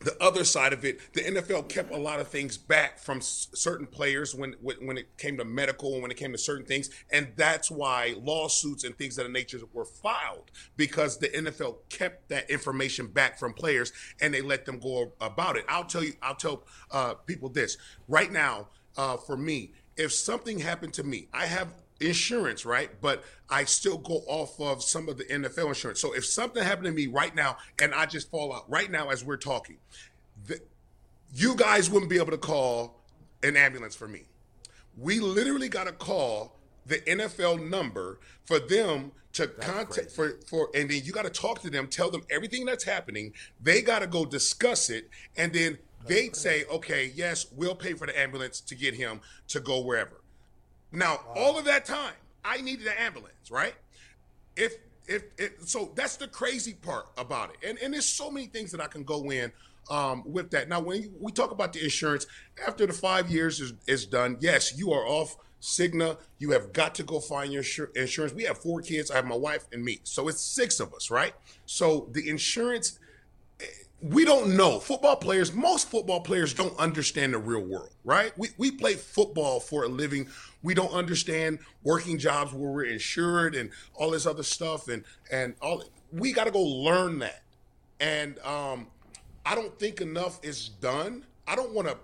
[0.03, 3.47] the other side of it, the NFL kept a lot of things back from s-
[3.53, 6.65] certain players when, when, when it came to medical and when it came to certain
[6.65, 11.77] things, and that's why lawsuits and things of that nature were filed because the NFL
[11.89, 13.91] kept that information back from players
[14.21, 15.65] and they let them go about it.
[15.67, 17.77] I'll tell you, I'll tell uh, people this
[18.07, 19.73] right now uh, for me.
[19.95, 21.67] If something happened to me, I have
[22.03, 22.89] insurance, right?
[23.01, 25.99] But I still go off of some of the NFL insurance.
[25.99, 29.09] So if something happened to me right now and I just fall out right now
[29.09, 29.77] as we're talking,
[30.45, 30.59] the,
[31.33, 33.01] you guys wouldn't be able to call
[33.43, 34.23] an ambulance for me.
[34.97, 40.69] We literally got to call the NFL number for them to that's contact for for
[40.75, 43.33] and then you got to talk to them, tell them everything that's happening.
[43.61, 48.07] They got to go discuss it and then they'd say, okay, yes, we'll pay for
[48.07, 50.22] the ambulance to get him to go wherever.
[50.93, 51.33] Now, wow.
[51.35, 52.13] all of that time,
[52.45, 53.73] I needed an ambulance, right?
[54.55, 54.75] If
[55.05, 58.71] if, if so, that's the crazy part about it, and and there's so many things
[58.71, 59.51] that I can go in
[59.89, 60.69] um, with that.
[60.69, 62.25] Now, when we talk about the insurance,
[62.65, 66.17] after the five years is, is done, yes, you are off Cigna.
[66.39, 67.63] You have got to go find your
[67.95, 68.33] insurance.
[68.33, 69.11] We have four kids.
[69.11, 71.33] I have my wife and me, so it's six of us, right?
[71.65, 72.99] So the insurance
[74.03, 74.79] we don't know.
[74.79, 78.37] Football players, most football players don't understand the real world, right?
[78.37, 80.27] We, we play football for a living.
[80.61, 84.89] We don't understand working jobs where we're insured and all this other stuff.
[84.89, 87.43] And, and all we got to go learn that.
[88.01, 88.87] And um,
[89.45, 91.25] I don't think enough is done.
[91.47, 91.97] I don't want to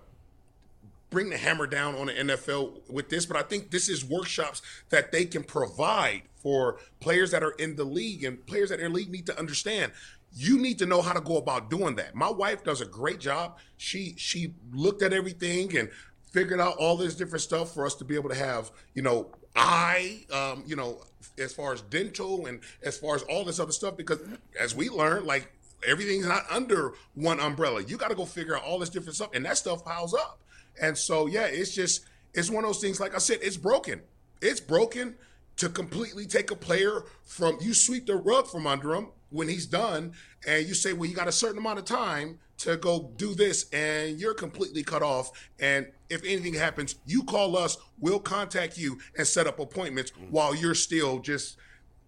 [1.10, 4.62] bring the hammer down on the NFL with this, but I think this is workshops
[4.88, 8.86] that they can provide for players that are in the league and players that are
[8.86, 9.92] in the league need to understand
[10.32, 12.14] you need to know how to go about doing that.
[12.14, 13.58] My wife does a great job.
[13.76, 15.90] She she looked at everything and
[16.32, 19.30] figured out all this different stuff for us to be able to have, you know,
[19.56, 21.02] eye, um, you know,
[21.38, 24.20] as far as dental and as far as all this other stuff, because
[24.58, 25.50] as we learned, like
[25.86, 27.82] everything's not under one umbrella.
[27.82, 30.40] You got to go figure out all this different stuff, and that stuff piles up.
[30.80, 32.04] And so, yeah, it's just
[32.34, 33.00] it's one of those things.
[33.00, 34.00] Like I said, it's broken.
[34.40, 35.16] It's broken
[35.56, 39.66] to completely take a player from you sweep the rug from under him when he's
[39.66, 40.12] done
[40.46, 43.68] and you say well you got a certain amount of time to go do this
[43.72, 48.98] and you're completely cut off and if anything happens you call us we'll contact you
[49.16, 50.30] and set up appointments mm-hmm.
[50.30, 51.56] while you're still just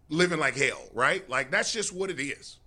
[0.09, 2.59] living like hell right like that's just what it is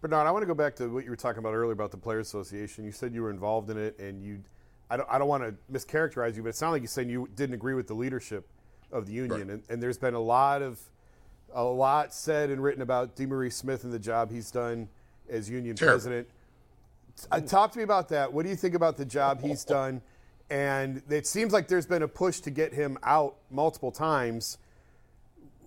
[0.00, 1.98] Bernard, I want to go back to what you were talking about earlier about the
[1.98, 2.84] Players Association.
[2.84, 4.40] You said you were involved in it, and you,
[4.88, 7.28] I don't, I don't want to mischaracterize you, but it sounded like you saying you
[7.36, 8.48] didn't agree with the leadership
[8.92, 9.50] of the union, right.
[9.50, 10.80] and, and there's been a lot of
[11.54, 14.88] a lot said and written about DeMaurice Smith and the job he's done
[15.28, 15.88] as union sure.
[15.88, 16.28] president.
[17.30, 18.32] Uh, talk to me about that.
[18.32, 20.00] What do you think about the job he's done?
[20.48, 24.58] And it seems like there's been a push to get him out multiple times.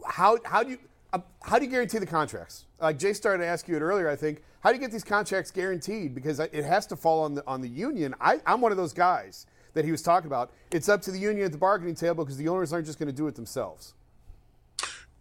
[0.05, 0.77] How, how do you
[1.13, 2.65] uh, how do you guarantee the contracts?
[2.81, 4.41] Like Jay started to ask you it earlier, I think.
[4.61, 6.15] How do you get these contracts guaranteed?
[6.15, 8.15] Because it has to fall on the on the union.
[8.19, 10.51] I, I'm one of those guys that he was talking about.
[10.71, 13.07] It's up to the union at the bargaining table because the owners aren't just going
[13.07, 13.93] to do it themselves.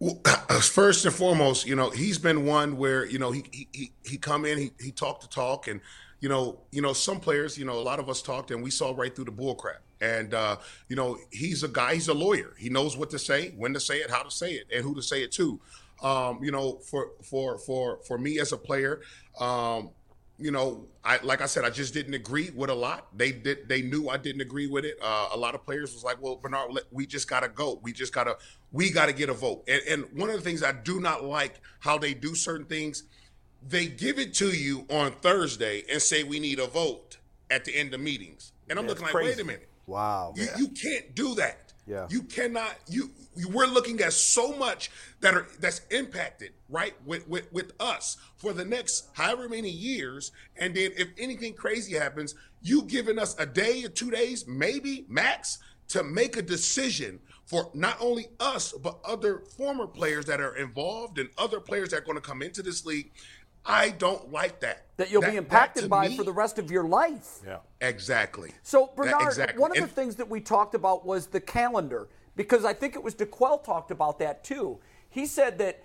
[0.61, 4.45] first and foremost, you know, he's been one where you know he he he come
[4.45, 5.79] in, he he talked the talk, and
[6.19, 8.69] you know, you know, some players, you know, a lot of us talked, and we
[8.69, 9.79] saw right through the bullcrap.
[9.99, 12.53] And uh, you know, he's a guy, he's a lawyer.
[12.57, 14.95] He knows what to say, when to say it, how to say it, and who
[14.95, 15.59] to say it to.
[16.01, 19.01] Um, you know, for for for for me as a player,
[19.39, 19.91] um,
[20.39, 23.07] you know, I like I said, I just didn't agree with a lot.
[23.15, 24.97] They did, they knew I didn't agree with it.
[25.01, 27.79] Uh, a lot of players was like, "Well, Bernard, we just gotta go.
[27.83, 28.37] We just gotta,
[28.71, 31.61] we gotta get a vote." And, and one of the things I do not like
[31.79, 33.03] how they do certain things,
[33.67, 37.17] they give it to you on Thursday and say we need a vote
[37.51, 39.29] at the end of meetings, and I'm looking like, crazy.
[39.29, 40.57] wait a minute, wow, you, yeah.
[40.57, 41.62] you can't do that.
[41.85, 42.07] Yeah.
[42.09, 47.27] You cannot you, you, we're looking at so much that are that's impacted, right, with,
[47.27, 50.31] with with us for the next however many years.
[50.55, 55.05] And then if anything crazy happens, you giving us a day or two days, maybe
[55.09, 55.59] max,
[55.89, 61.19] to make a decision for not only us, but other former players that are involved
[61.19, 63.11] and other players that are going to come into this league.
[63.65, 64.85] I don't like that.
[64.97, 67.39] That you'll that, be impacted by me, for the rest of your life.
[67.45, 67.57] Yeah.
[67.81, 68.51] Exactly.
[68.61, 69.59] So, Bernard, that, exactly.
[69.59, 72.95] one of and, the things that we talked about was the calendar, because I think
[72.95, 74.79] it was D'Qwell talked about that too.
[75.09, 75.83] He said that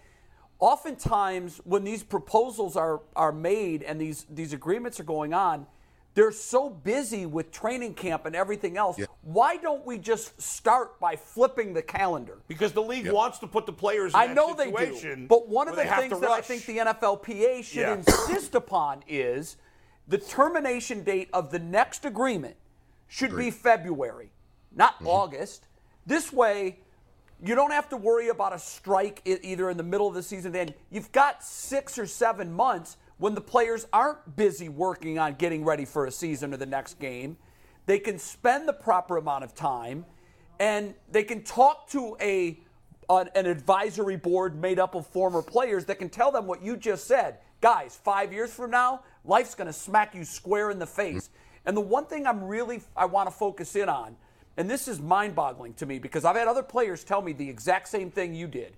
[0.58, 5.66] oftentimes when these proposals are, are made and these, these agreements are going on,
[6.18, 8.98] they're so busy with training camp and everything else.
[8.98, 9.06] Yeah.
[9.22, 12.38] Why don't we just start by flipping the calendar?
[12.48, 13.12] Because the league yeah.
[13.12, 15.26] wants to put the players in I know they do.
[15.28, 17.94] But one of the things that I think the NFLPA should yeah.
[17.94, 19.58] insist upon is
[20.08, 22.56] the termination date of the next agreement
[23.06, 23.44] should Agreed.
[23.44, 24.32] be February,
[24.74, 25.06] not mm-hmm.
[25.06, 25.68] August.
[26.04, 26.80] This way,
[27.40, 30.50] you don't have to worry about a strike either in the middle of the season.
[30.50, 35.64] Then you've got six or seven months when the players aren't busy working on getting
[35.64, 37.36] ready for a season or the next game.
[37.86, 40.04] They can spend the proper amount of time
[40.60, 42.60] and they can talk to a
[43.10, 47.06] an, advisory board made up of former players that can tell them what you just
[47.06, 47.38] said.
[47.60, 51.30] Guys, 5 years from now, life's going to smack you square in the face.
[51.64, 54.16] And the one thing I'm really I want to focus in on
[54.58, 57.88] and this is mind-boggling to me because I've had other players tell me the exact
[57.88, 58.76] same thing you did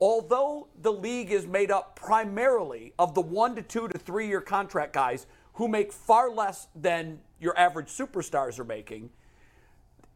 [0.00, 4.40] although the league is made up primarily of the one to two to three year
[4.40, 9.10] contract guys who make far less than your average superstars are making,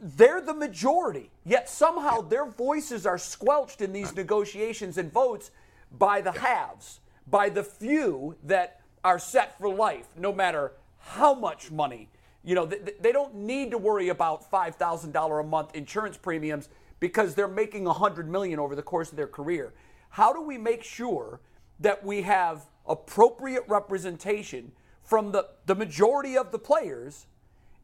[0.01, 1.31] they're the majority.
[1.45, 5.51] Yet somehow their voices are squelched in these negotiations and votes
[5.97, 11.71] by the haves, by the few that are set for life, no matter how much
[11.71, 12.09] money.
[12.45, 16.69] You know, they, don't need to worry about $5,000 a month insurance premiums
[17.03, 19.75] because they're making 100 million over the course of their career.
[20.11, 21.41] How do we make sure
[21.81, 24.71] that we have appropriate representation
[25.03, 27.27] from the, the majority of the players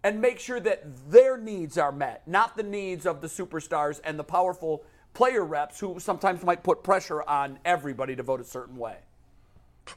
[0.04, 4.16] and make sure that their needs are met, not the needs of the superstars and
[4.16, 8.76] the powerful player reps who sometimes might put pressure on everybody to vote a certain
[8.76, 8.98] way?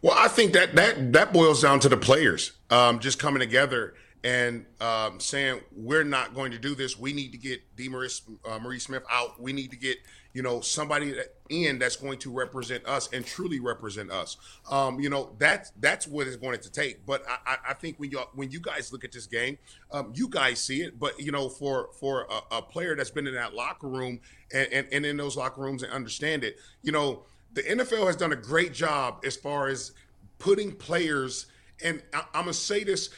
[0.01, 3.93] Well, I think that that that boils down to the players um, just coming together
[4.23, 6.97] and um, saying we're not going to do this.
[6.97, 9.41] We need to get DeMaurice uh, Marie Smith out.
[9.41, 9.97] We need to get
[10.33, 11.15] you know somebody
[11.49, 14.37] in that's going to represent us and truly represent us.
[14.69, 17.05] Um, you know that's that's what it's going to take.
[17.05, 19.57] But I, I think when you when you guys look at this game,
[19.91, 20.99] um, you guys see it.
[20.99, 24.21] But you know for for a, a player that's been in that locker room
[24.53, 28.15] and, and, and in those locker rooms and understand it, you know the NFL has
[28.15, 29.91] done a great job as far as
[30.39, 31.47] putting players.
[31.83, 33.09] And I, I'm gonna say this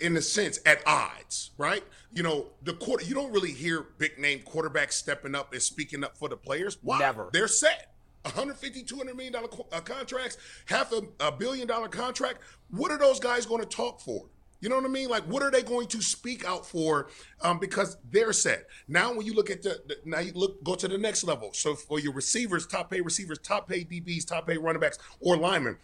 [0.00, 1.84] in a sense at odds, right?
[2.12, 6.04] You know, the quarter you don't really hear big name quarterbacks stepping up and speaking
[6.04, 6.78] up for the players.
[6.82, 6.98] Why?
[6.98, 7.30] Never.
[7.32, 7.92] They're set.
[8.22, 12.38] 150 200 million dollar uh, contracts, half a, a billion dollar contract.
[12.70, 14.26] What are those guys going to talk for?
[14.60, 15.08] You know what I mean?
[15.08, 17.08] Like, what are they going to speak out for?
[17.42, 18.66] Um, because they're set.
[18.88, 21.50] Now, when you look at the, the, now you look go to the next level.
[21.52, 25.36] So for your receivers, top pay receivers, top pay DBs, top pay running backs, or
[25.36, 25.76] linemen,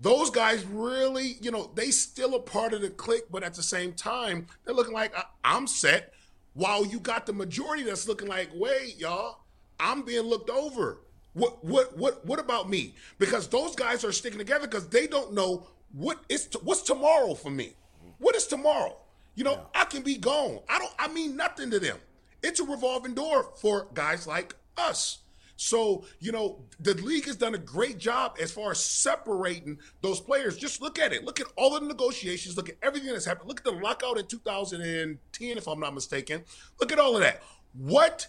[0.00, 3.62] those guys really, you know, they still a part of the clique, but at the
[3.62, 6.14] same time, they're looking like I'm set.
[6.54, 9.40] While you got the majority that's looking like, wait, y'all,
[9.78, 11.02] I'm being looked over.
[11.32, 12.94] What what what what about me?
[13.18, 17.34] Because those guys are sticking together because they don't know what is t- what's tomorrow
[17.34, 17.74] for me.
[18.18, 18.96] What is tomorrow?
[19.36, 19.82] You know, yeah.
[19.82, 20.58] I can be gone.
[20.68, 20.92] I don't.
[20.98, 21.98] I mean nothing to them.
[22.42, 25.19] It's a revolving door for guys like us.
[25.62, 30.18] So, you know, the league has done a great job as far as separating those
[30.18, 30.56] players.
[30.56, 31.22] Just look at it.
[31.22, 32.56] Look at all the negotiations.
[32.56, 33.46] Look at everything that's happened.
[33.46, 36.44] Look at the lockout in 2010, if I'm not mistaken.
[36.80, 37.42] Look at all of that.
[37.74, 38.28] What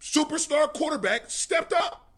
[0.00, 2.08] superstar quarterback stepped up?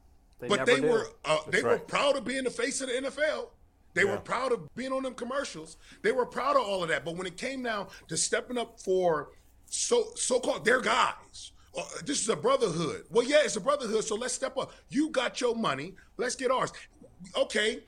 [0.40, 0.84] They but they did.
[0.84, 1.72] were uh, they right.
[1.72, 3.48] were proud of being the face of the NFL.
[3.94, 4.10] They yeah.
[4.10, 5.78] were proud of being on them commercials.
[6.02, 7.06] They were proud of all of that.
[7.06, 9.30] But when it came down to stepping up for
[9.70, 13.04] so so called their guys uh, this is a brotherhood.
[13.10, 14.72] Well, yeah, it's a brotherhood, so let's step up.
[14.88, 16.72] You got your money, let's get ours.
[17.36, 17.80] Okay.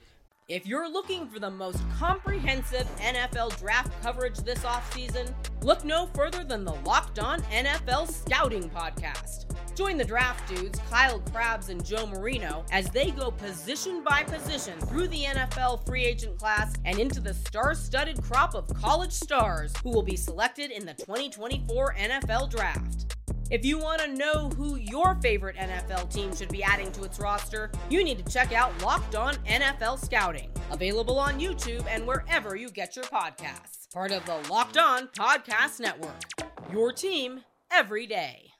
[0.49, 6.43] If you're looking for the most comprehensive NFL draft coverage this offseason, look no further
[6.43, 9.45] than the Locked On NFL Scouting Podcast.
[9.75, 14.79] Join the draft dudes, Kyle Crabbs and Joe Marino, as they go position by position
[14.81, 19.73] through the NFL free agent class and into the star studded crop of college stars
[19.81, 23.12] who will be selected in the 2024 NFL Draft.
[23.51, 27.19] If you want to know who your favorite NFL team should be adding to its
[27.19, 32.55] roster, you need to check out Locked On NFL Scouting, available on YouTube and wherever
[32.55, 33.91] you get your podcasts.
[33.93, 36.23] Part of the Locked On Podcast Network.
[36.71, 38.51] Your team every day.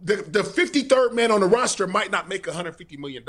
[0.00, 3.24] The, the 53rd man on the roster might not make $150 million.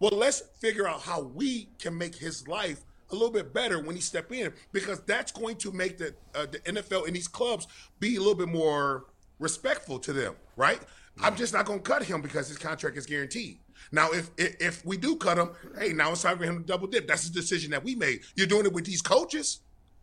[0.00, 2.80] Well, let's figure out how we can make his life
[3.10, 6.46] a little bit better when he step in because that's going to make the, uh,
[6.50, 7.66] the NFL and these clubs
[8.00, 9.04] be a little bit more
[9.44, 10.80] respectful to them, right?
[10.80, 11.24] Mm-hmm.
[11.24, 13.58] I'm just not going to cut him because his contract is guaranteed.
[13.92, 16.64] Now, if, if, if we do cut him, hey, now it's time for him to
[16.64, 17.06] double dip.
[17.06, 18.22] That's the decision that we made.
[18.34, 19.60] You're doing it with these coaches.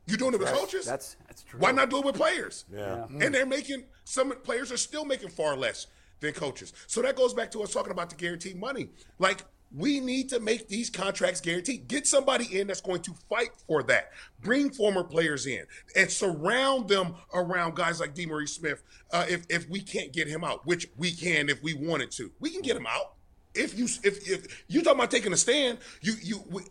[0.07, 0.57] You're doing it with right.
[0.57, 0.85] coaches.
[0.85, 1.59] That's that's true.
[1.59, 2.65] Why not do it with players?
[2.71, 2.79] Yeah.
[2.79, 2.85] yeah.
[2.85, 3.21] Mm-hmm.
[3.21, 5.87] And they're making some players are still making far less
[6.21, 6.73] than coaches.
[6.87, 8.89] So that goes back to us talking about the guaranteed money.
[9.19, 9.43] Like
[9.73, 11.87] we need to make these contracts guaranteed.
[11.87, 14.11] Get somebody in that's going to fight for that.
[14.41, 15.65] Bring former players in
[15.95, 18.83] and surround them around guys like DeMaurice Smith.
[19.11, 22.31] Uh, if if we can't get him out, which we can if we wanted to,
[22.39, 23.13] we can get him out.
[23.53, 26.63] If you if if you talking about taking a stand, you you we,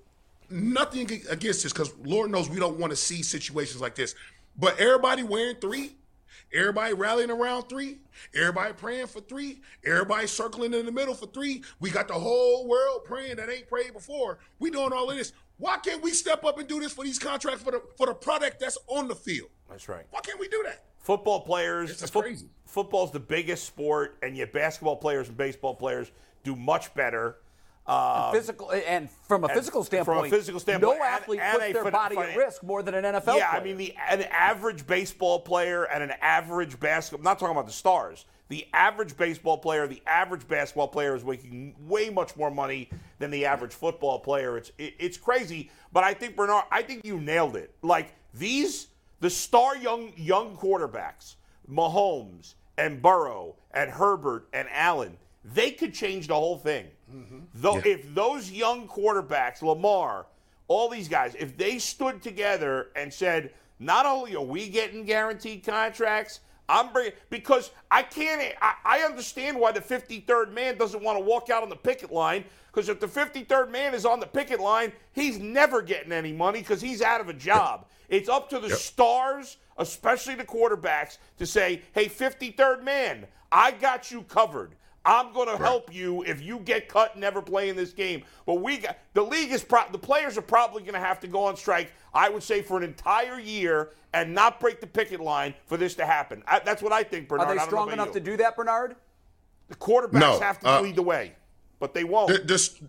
[0.50, 4.14] nothing against this because Lord knows we don't want to see situations like this.
[4.58, 5.96] But everybody wearing three
[6.52, 7.98] Everybody rallying around three.
[8.34, 9.60] Everybody praying for three.
[9.84, 11.62] Everybody circling in the middle for three.
[11.78, 14.38] We got the whole world praying that ain't prayed before.
[14.58, 15.32] We doing all of this.
[15.58, 18.14] Why can't we step up and do this for these contracts for the for the
[18.14, 19.50] product that's on the field?
[19.68, 20.06] That's right.
[20.10, 20.84] Why can't we do that?
[20.98, 22.02] Football players.
[22.02, 22.48] It's fo- crazy.
[22.64, 26.10] Football's the biggest sport, and yet basketball players and baseball players
[26.44, 27.36] do much better
[27.86, 31.72] uh, physical and from a physical standpoint, from a physical standpoint, no athlete and, and
[31.72, 33.24] puts their body at risk more than an NFL.
[33.24, 33.38] Player.
[33.38, 33.60] Yeah, player.
[33.60, 37.20] I mean the an average baseball player and an average basketball.
[37.20, 38.26] I'm not talking about the stars.
[38.48, 43.30] The average baseball player, the average basketball player is making way much more money than
[43.30, 44.56] the average football player.
[44.56, 47.74] It's it, it's crazy, but I think Bernard, I think you nailed it.
[47.82, 48.88] Like these,
[49.20, 51.36] the star young young quarterbacks,
[51.70, 56.86] Mahomes and Burrow and Herbert and Allen, they could change the whole thing.
[57.12, 57.38] Mm-hmm.
[57.54, 57.82] Though, yeah.
[57.86, 60.26] if those young quarterbacks, Lamar,
[60.68, 65.64] all these guys, if they stood together and said, not only are we getting guaranteed
[65.64, 68.54] contracts, I'm bringing because I can't.
[68.62, 72.12] I, I understand why the 53rd man doesn't want to walk out on the picket
[72.12, 76.32] line because if the 53rd man is on the picket line, he's never getting any
[76.32, 77.86] money because he's out of a job.
[78.08, 78.78] It's up to the yep.
[78.78, 84.76] stars, especially the quarterbacks, to say, "Hey, 53rd man, I got you covered.
[85.04, 88.22] I'm going to help you if you get cut and never play in this game.
[88.44, 91.26] But we got the league is pro- the players are probably going to have to
[91.26, 91.92] go on strike.
[92.12, 95.94] I would say for an entire year and not break the picket line for this
[95.96, 96.42] to happen.
[96.46, 97.48] I, that's what I think, Bernard.
[97.48, 98.14] Are they I don't know strong enough you.
[98.14, 98.96] to do that, Bernard?
[99.68, 101.32] The quarterbacks No, have to uh, lead the way,
[101.78, 102.46] but they won't.
[102.46, 102.80] This-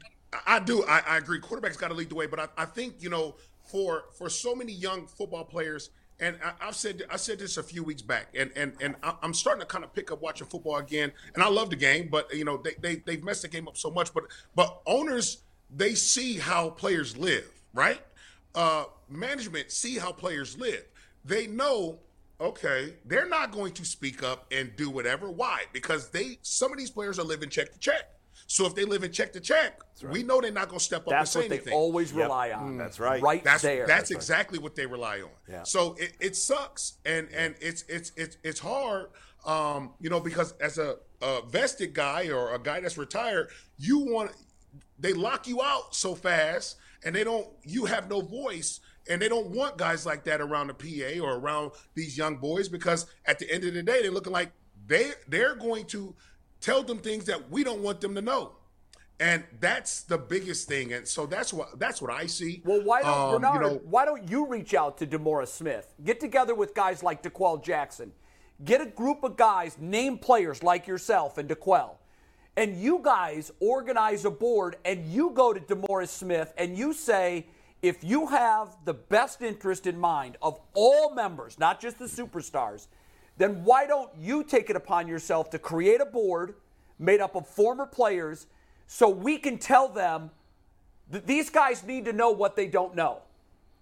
[0.47, 0.83] I do.
[0.85, 1.39] I, I agree.
[1.39, 3.35] Quarterbacks got to lead the way, but I, I think you know,
[3.69, 5.89] for for so many young football players,
[6.21, 9.33] and I, I've said I said this a few weeks back, and and and I'm
[9.33, 12.33] starting to kind of pick up watching football again, and I love the game, but
[12.33, 14.23] you know, they they they've messed the game up so much, but
[14.55, 15.39] but owners
[15.75, 18.01] they see how players live, right?
[18.53, 20.85] Uh, management see how players live.
[21.25, 21.99] They know
[22.39, 25.29] okay, they're not going to speak up and do whatever.
[25.29, 25.65] Why?
[25.73, 28.09] Because they some of these players are living check to check.
[28.51, 29.79] So if they live in check to check,
[30.11, 31.73] we know they're not going to step up That's and what say they anything.
[31.73, 32.77] always rely on.
[32.77, 33.21] That's right.
[33.21, 33.87] Right That's there.
[33.87, 35.29] that's exactly what they rely on.
[35.49, 35.63] Yeah.
[35.63, 39.07] So it, it sucks, and and it's it's it's it's hard,
[39.45, 43.99] um, you know, because as a, a vested guy or a guy that's retired, you
[43.99, 44.31] want
[44.99, 46.75] they lock you out so fast,
[47.05, 47.47] and they don't.
[47.63, 51.37] You have no voice, and they don't want guys like that around the PA or
[51.37, 54.51] around these young boys because at the end of the day, they're looking like
[54.87, 56.13] they they're going to
[56.61, 58.53] tell them things that we don't want them to know.
[59.19, 62.63] And that's the biggest thing, and so that's what that's what I see.
[62.65, 63.53] Well, why don't Um, Bernard?
[63.53, 65.93] you know, why don't you reach out to DeMaurice Smith?
[66.03, 68.13] Get together with guys like D'Qwell Jackson.
[68.65, 71.97] Get a group of guys, name players like yourself and D'Qwell,
[72.57, 77.45] and you guys organize a board, and you go to DeMaurice Smith and you say,
[77.83, 82.87] if you have the best interest in mind of all members, not just the superstars,
[83.37, 86.55] then why don't you take it upon yourself to create a board
[86.99, 88.47] made up of former players
[88.87, 90.29] so we can tell them
[91.09, 93.21] that these guys need to know what they don't know.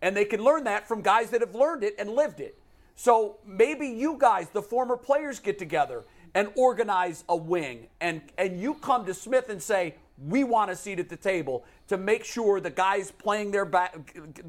[0.02, 2.58] And they can learn that from guys that have learned it and lived it.
[2.96, 8.60] So maybe you guys, the former players, get together and organize a wing and, and
[8.60, 9.96] you come to Smith and say,
[10.28, 13.92] we want a seat at the table to make sure the guys playing their ba-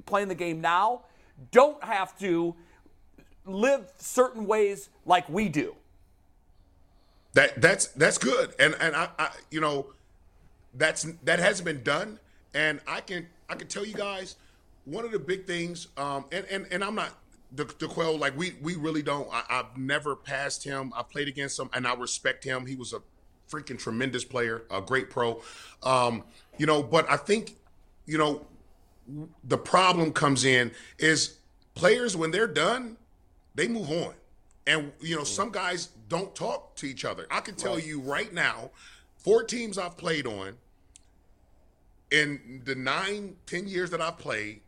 [0.05, 1.03] playing the game now
[1.53, 2.55] don't have to
[3.53, 5.75] live certain ways like we do.
[7.35, 9.87] That that's that's good, and and I, I you know
[10.75, 12.19] that's that hasn't been done,
[12.55, 14.37] and I can I can tell you guys
[14.85, 17.11] one of the big things, um, and and and I'm not
[17.53, 19.29] the D'Qwell like we we really don't.
[19.33, 20.93] I, I've never passed him.
[20.97, 22.67] I played against him, and I respect him.
[22.67, 23.03] He was a
[23.51, 25.43] freaking tremendous player, a great pro,
[25.83, 26.25] um,
[26.59, 26.83] you know.
[26.83, 27.57] But I think
[28.07, 28.47] you know
[29.45, 31.37] the problem comes in is
[31.75, 32.97] players when they're done,
[33.55, 34.15] they move on.
[34.67, 35.27] And you know, mm.
[35.27, 37.27] some guys don't talk to each other.
[37.31, 38.71] I can tell you right now,
[39.17, 40.57] four teams I've played on,
[42.11, 44.61] in the nine, ten years that I've played,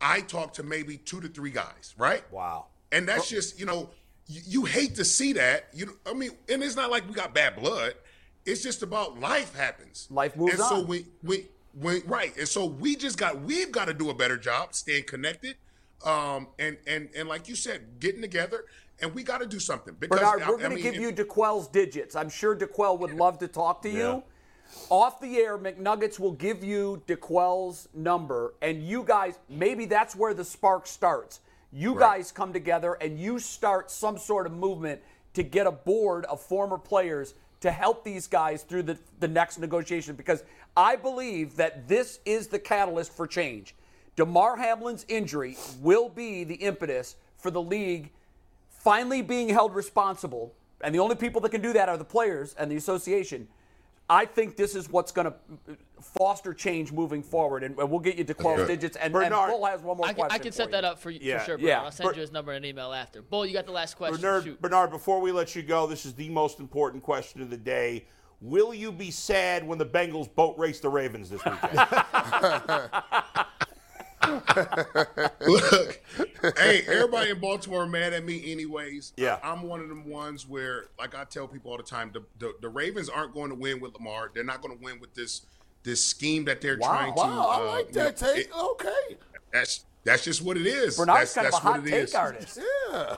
[0.00, 2.22] I talk to maybe two to three guys, right?
[2.32, 2.66] Wow.
[2.92, 3.36] And that's oh.
[3.36, 3.90] just, you know,
[4.26, 5.68] you, you hate to see that.
[5.72, 7.94] You I mean, and it's not like we got bad blood.
[8.46, 10.08] It's just about life happens.
[10.10, 10.86] Life moves and so on.
[10.86, 11.46] we we
[11.78, 12.36] we right.
[12.36, 15.56] And so we just got we've got to do a better job staying connected.
[16.04, 18.64] Um and and and like you said, getting together
[19.02, 21.12] and we got to do something because Bernard, I- we're I going to give you
[21.12, 22.14] D'Qwell's digits.
[22.14, 24.22] I'm sure D'Qwell would love to talk to you.
[24.88, 30.32] Off the air, McNuggets will give you D'Qwell's number, and you guys, maybe that's where
[30.32, 31.40] the spark starts.
[31.72, 35.00] You guys come together and you start some sort of movement
[35.34, 39.58] to get a board of former players to help these guys through the, the next
[39.58, 40.42] negotiation because
[40.76, 43.74] I believe that this is the catalyst for change.
[44.20, 48.10] Damar Hamlin's injury will be the impetus for the league
[48.68, 50.52] finally being held responsible,
[50.82, 53.48] and the only people that can do that are the players and the association.
[54.10, 55.34] I think this is what's going to
[56.02, 58.98] foster change moving forward, and and we'll get you to 12 digits.
[58.98, 60.34] And, and Bull has one more I can, question.
[60.34, 60.72] I can for set you.
[60.72, 61.38] that up for, you Yeah.
[61.38, 61.76] for sure, Yeah.
[61.76, 61.84] Bernard.
[61.86, 63.22] I'll send Ber- you his number and email after.
[63.22, 64.20] Bull, you got the last question.
[64.20, 64.60] Bernard, Shoot.
[64.60, 68.04] Bernard, before we let you go, this is the most important question of the day.
[68.42, 71.78] Will you be sad when the Bengals boat race the Ravens this weekend?
[75.46, 76.00] Look,
[76.58, 79.12] hey, everybody in Baltimore mad at me anyways.
[79.16, 79.38] Yeah.
[79.42, 82.54] I'm one of them ones where, like I tell people all the time, the, the,
[82.60, 84.30] the Ravens aren't going to win with Lamar.
[84.34, 85.42] They're not going to win with this
[85.82, 87.18] this scheme that they're Wow, trying to.
[87.20, 88.46] wow, I uh, like you that know, take.
[88.46, 89.16] it- okay.
[89.52, 90.96] that's that's just what it is.
[90.96, 92.14] Bernard's that's, kind of a hot take is.
[92.14, 92.58] artist.
[92.92, 93.16] Yeah.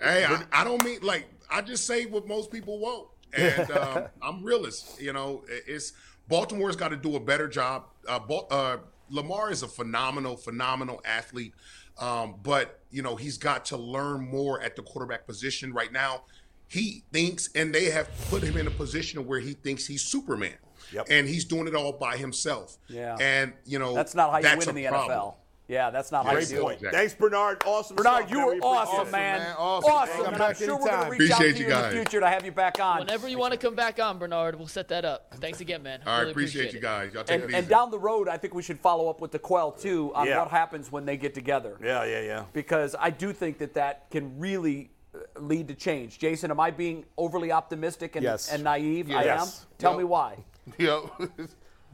[0.00, 4.04] Hey, I, I don't mean like I just say what most people won't, and um,
[4.20, 5.00] I'm realist.
[5.00, 5.92] You know, It- it's
[6.28, 7.84] Baltimore's got to do a better job.
[8.08, 8.18] Uh,
[8.50, 8.78] uh,
[9.12, 11.54] Lamar is a phenomenal, phenomenal athlete,
[12.00, 16.22] um, but you know he's got to learn more at the quarterback position right now.
[16.68, 20.54] He thinks, and they have put him in a position where he thinks he's Superman,
[20.92, 21.06] Yep.
[21.10, 22.78] and he's doing it all by himself.
[22.88, 23.16] Yeah.
[23.20, 25.18] and you know That's not how you win in the problem.
[25.18, 25.34] NFL.
[25.72, 26.82] Yeah, that's not how you Great do point.
[26.82, 26.92] it.
[26.92, 27.62] Thanks, Bernard.
[27.64, 28.46] Awesome Bernard, stuff, you man.
[28.46, 29.38] were We appreciate awesome, man.
[29.40, 29.56] man.
[29.58, 29.90] Awesome.
[29.90, 30.24] Awesome.
[30.26, 31.18] And I'm back sure we're going to anytime.
[31.18, 32.98] reach out to you you in the future to have you back on.
[32.98, 35.32] Whenever you want to come back on, Bernard, we'll set that up.
[35.36, 36.00] Thanks again, man.
[36.04, 37.14] All right, Really appreciate, you guys.
[37.14, 39.30] Y'all take And, it and down the road, I think we should follow up with
[39.30, 40.40] D'Qwell too on Yeah.
[40.40, 41.78] what happens when they get together.
[41.82, 42.44] Yeah, yeah, yeah.
[42.52, 46.18] Because I do think that that can really uh, lead to change.
[46.18, 48.52] Jason, am I being overly optimistic and, Yes.
[48.52, 49.10] and naive?
[49.10, 49.24] I am.
[49.24, 49.64] Yes.
[49.78, 49.98] Tell Yep.
[49.98, 50.36] me why.
[50.78, 51.02] Yep.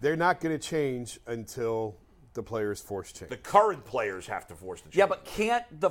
[0.01, 1.95] They're not going to change until
[2.39, 3.31] the players force change.
[3.31, 4.97] The current players have to force the change.
[4.97, 5.91] Yeah, but can't the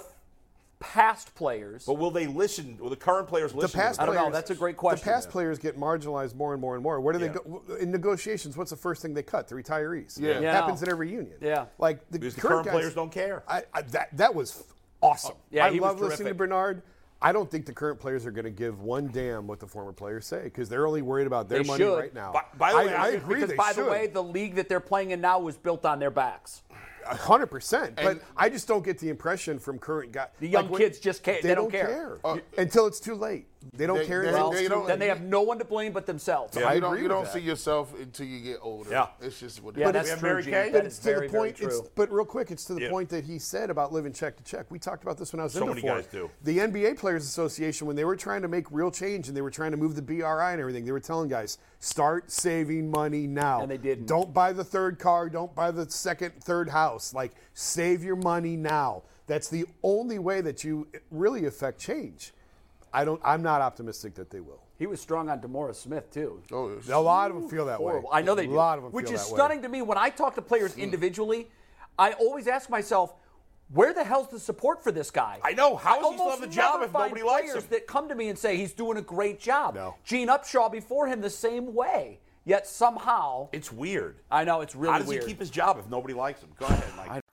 [0.79, 1.85] past players?
[1.85, 2.77] But will they listen?
[2.79, 3.57] Will the current players listen?
[3.57, 3.79] the listen?
[3.81, 4.25] past to I don't them?
[4.25, 4.31] know.
[4.31, 5.05] That's a great question.
[5.05, 7.01] The past players get marginalized more and more and more.
[7.01, 7.33] Where do they Yeah.
[7.33, 8.55] go in negotiations?
[8.55, 9.49] What's the first thing they cut?
[9.49, 10.17] The retirees.
[10.19, 10.31] Yeah.
[10.37, 10.53] it Yeah.
[10.53, 11.35] happens in every union.
[11.41, 11.65] Yeah.
[11.79, 13.43] like the Because the current, current guys- players don't care.
[13.47, 14.63] I, I, that that was
[15.01, 15.35] awesome.
[15.51, 16.35] Yeah, I he was love listening to.
[16.35, 16.81] Bernard.
[17.21, 19.91] I don't think the current players are going to give one damn what the former
[19.91, 21.97] players say because they're only worried about their They money should.
[21.97, 22.31] right now.
[22.31, 23.35] By- by the way, I, I I- agree.
[23.35, 25.97] because they by the way, the league that they're playing in now was built on
[25.99, 26.61] their backs.
[27.05, 27.95] hundred percent.
[27.95, 30.27] But I just don't get the impression from current guys.
[30.39, 32.19] The young kids just can't- They, they don't don't care, care.
[32.23, 33.47] Uh, until it's too late.
[33.73, 34.21] They don't They- care.
[34.23, 36.55] they- until they it's don't- Then they have no one to blame but themselves.
[36.57, 36.67] Yeah.
[36.67, 37.33] I you don't, you with don't that.
[37.33, 38.89] see yourself until you get older.
[38.89, 39.07] Yeah.
[39.21, 39.93] It's just what it Yeah, is.
[39.93, 40.51] that's true, Kay?
[40.51, 41.59] That But it's very, to the point.
[41.61, 42.89] It's, but real quick, it's to the Yeah.
[42.89, 44.65] point that he said about living check to check.
[44.69, 45.95] We talked about this when I was So in many before.
[45.97, 46.29] guys do.
[46.43, 49.51] The NBA Players Association, when they were trying to make real change and they were
[49.51, 53.61] trying to move the BRI and everything, they were telling guys start saving money now.
[53.61, 54.05] And they didn't.
[54.07, 55.29] Don't buy the third car.
[55.29, 57.13] Don't buy the second, third house.
[57.13, 59.03] Like save your money now.
[59.27, 62.33] That's the only way that you really affect change.
[62.93, 63.21] I don't.
[63.23, 64.61] I'm not optimistic that they will.
[64.77, 66.41] He was strong on DeMaurice Smith too.
[66.51, 68.09] Oh, A lot of them feel that Horrible.
[68.09, 68.19] way.
[68.19, 68.53] I know they do.
[68.53, 69.37] A lot of them Which feel is that way.
[69.37, 69.81] stunning to me.
[69.81, 70.81] When I talk to players hmm.
[70.81, 71.47] individually,
[71.97, 73.13] I always ask myself,
[73.73, 75.39] where the hell's the support for this guy?
[75.43, 75.75] I know.
[75.75, 77.69] How I does he still have the job if nobody likes players him?
[77.71, 79.75] that come to me and say he's doing a great job.
[79.75, 79.95] No.
[80.05, 82.19] Gene Upshaw before him the same way.
[82.45, 84.21] Yet somehow, It's weird.
[84.31, 84.93] I know it's really weird.
[84.93, 85.23] How does weird.
[85.23, 86.49] he keep his job if nobody likes him?
[86.57, 87.21] Go ahead, Mike.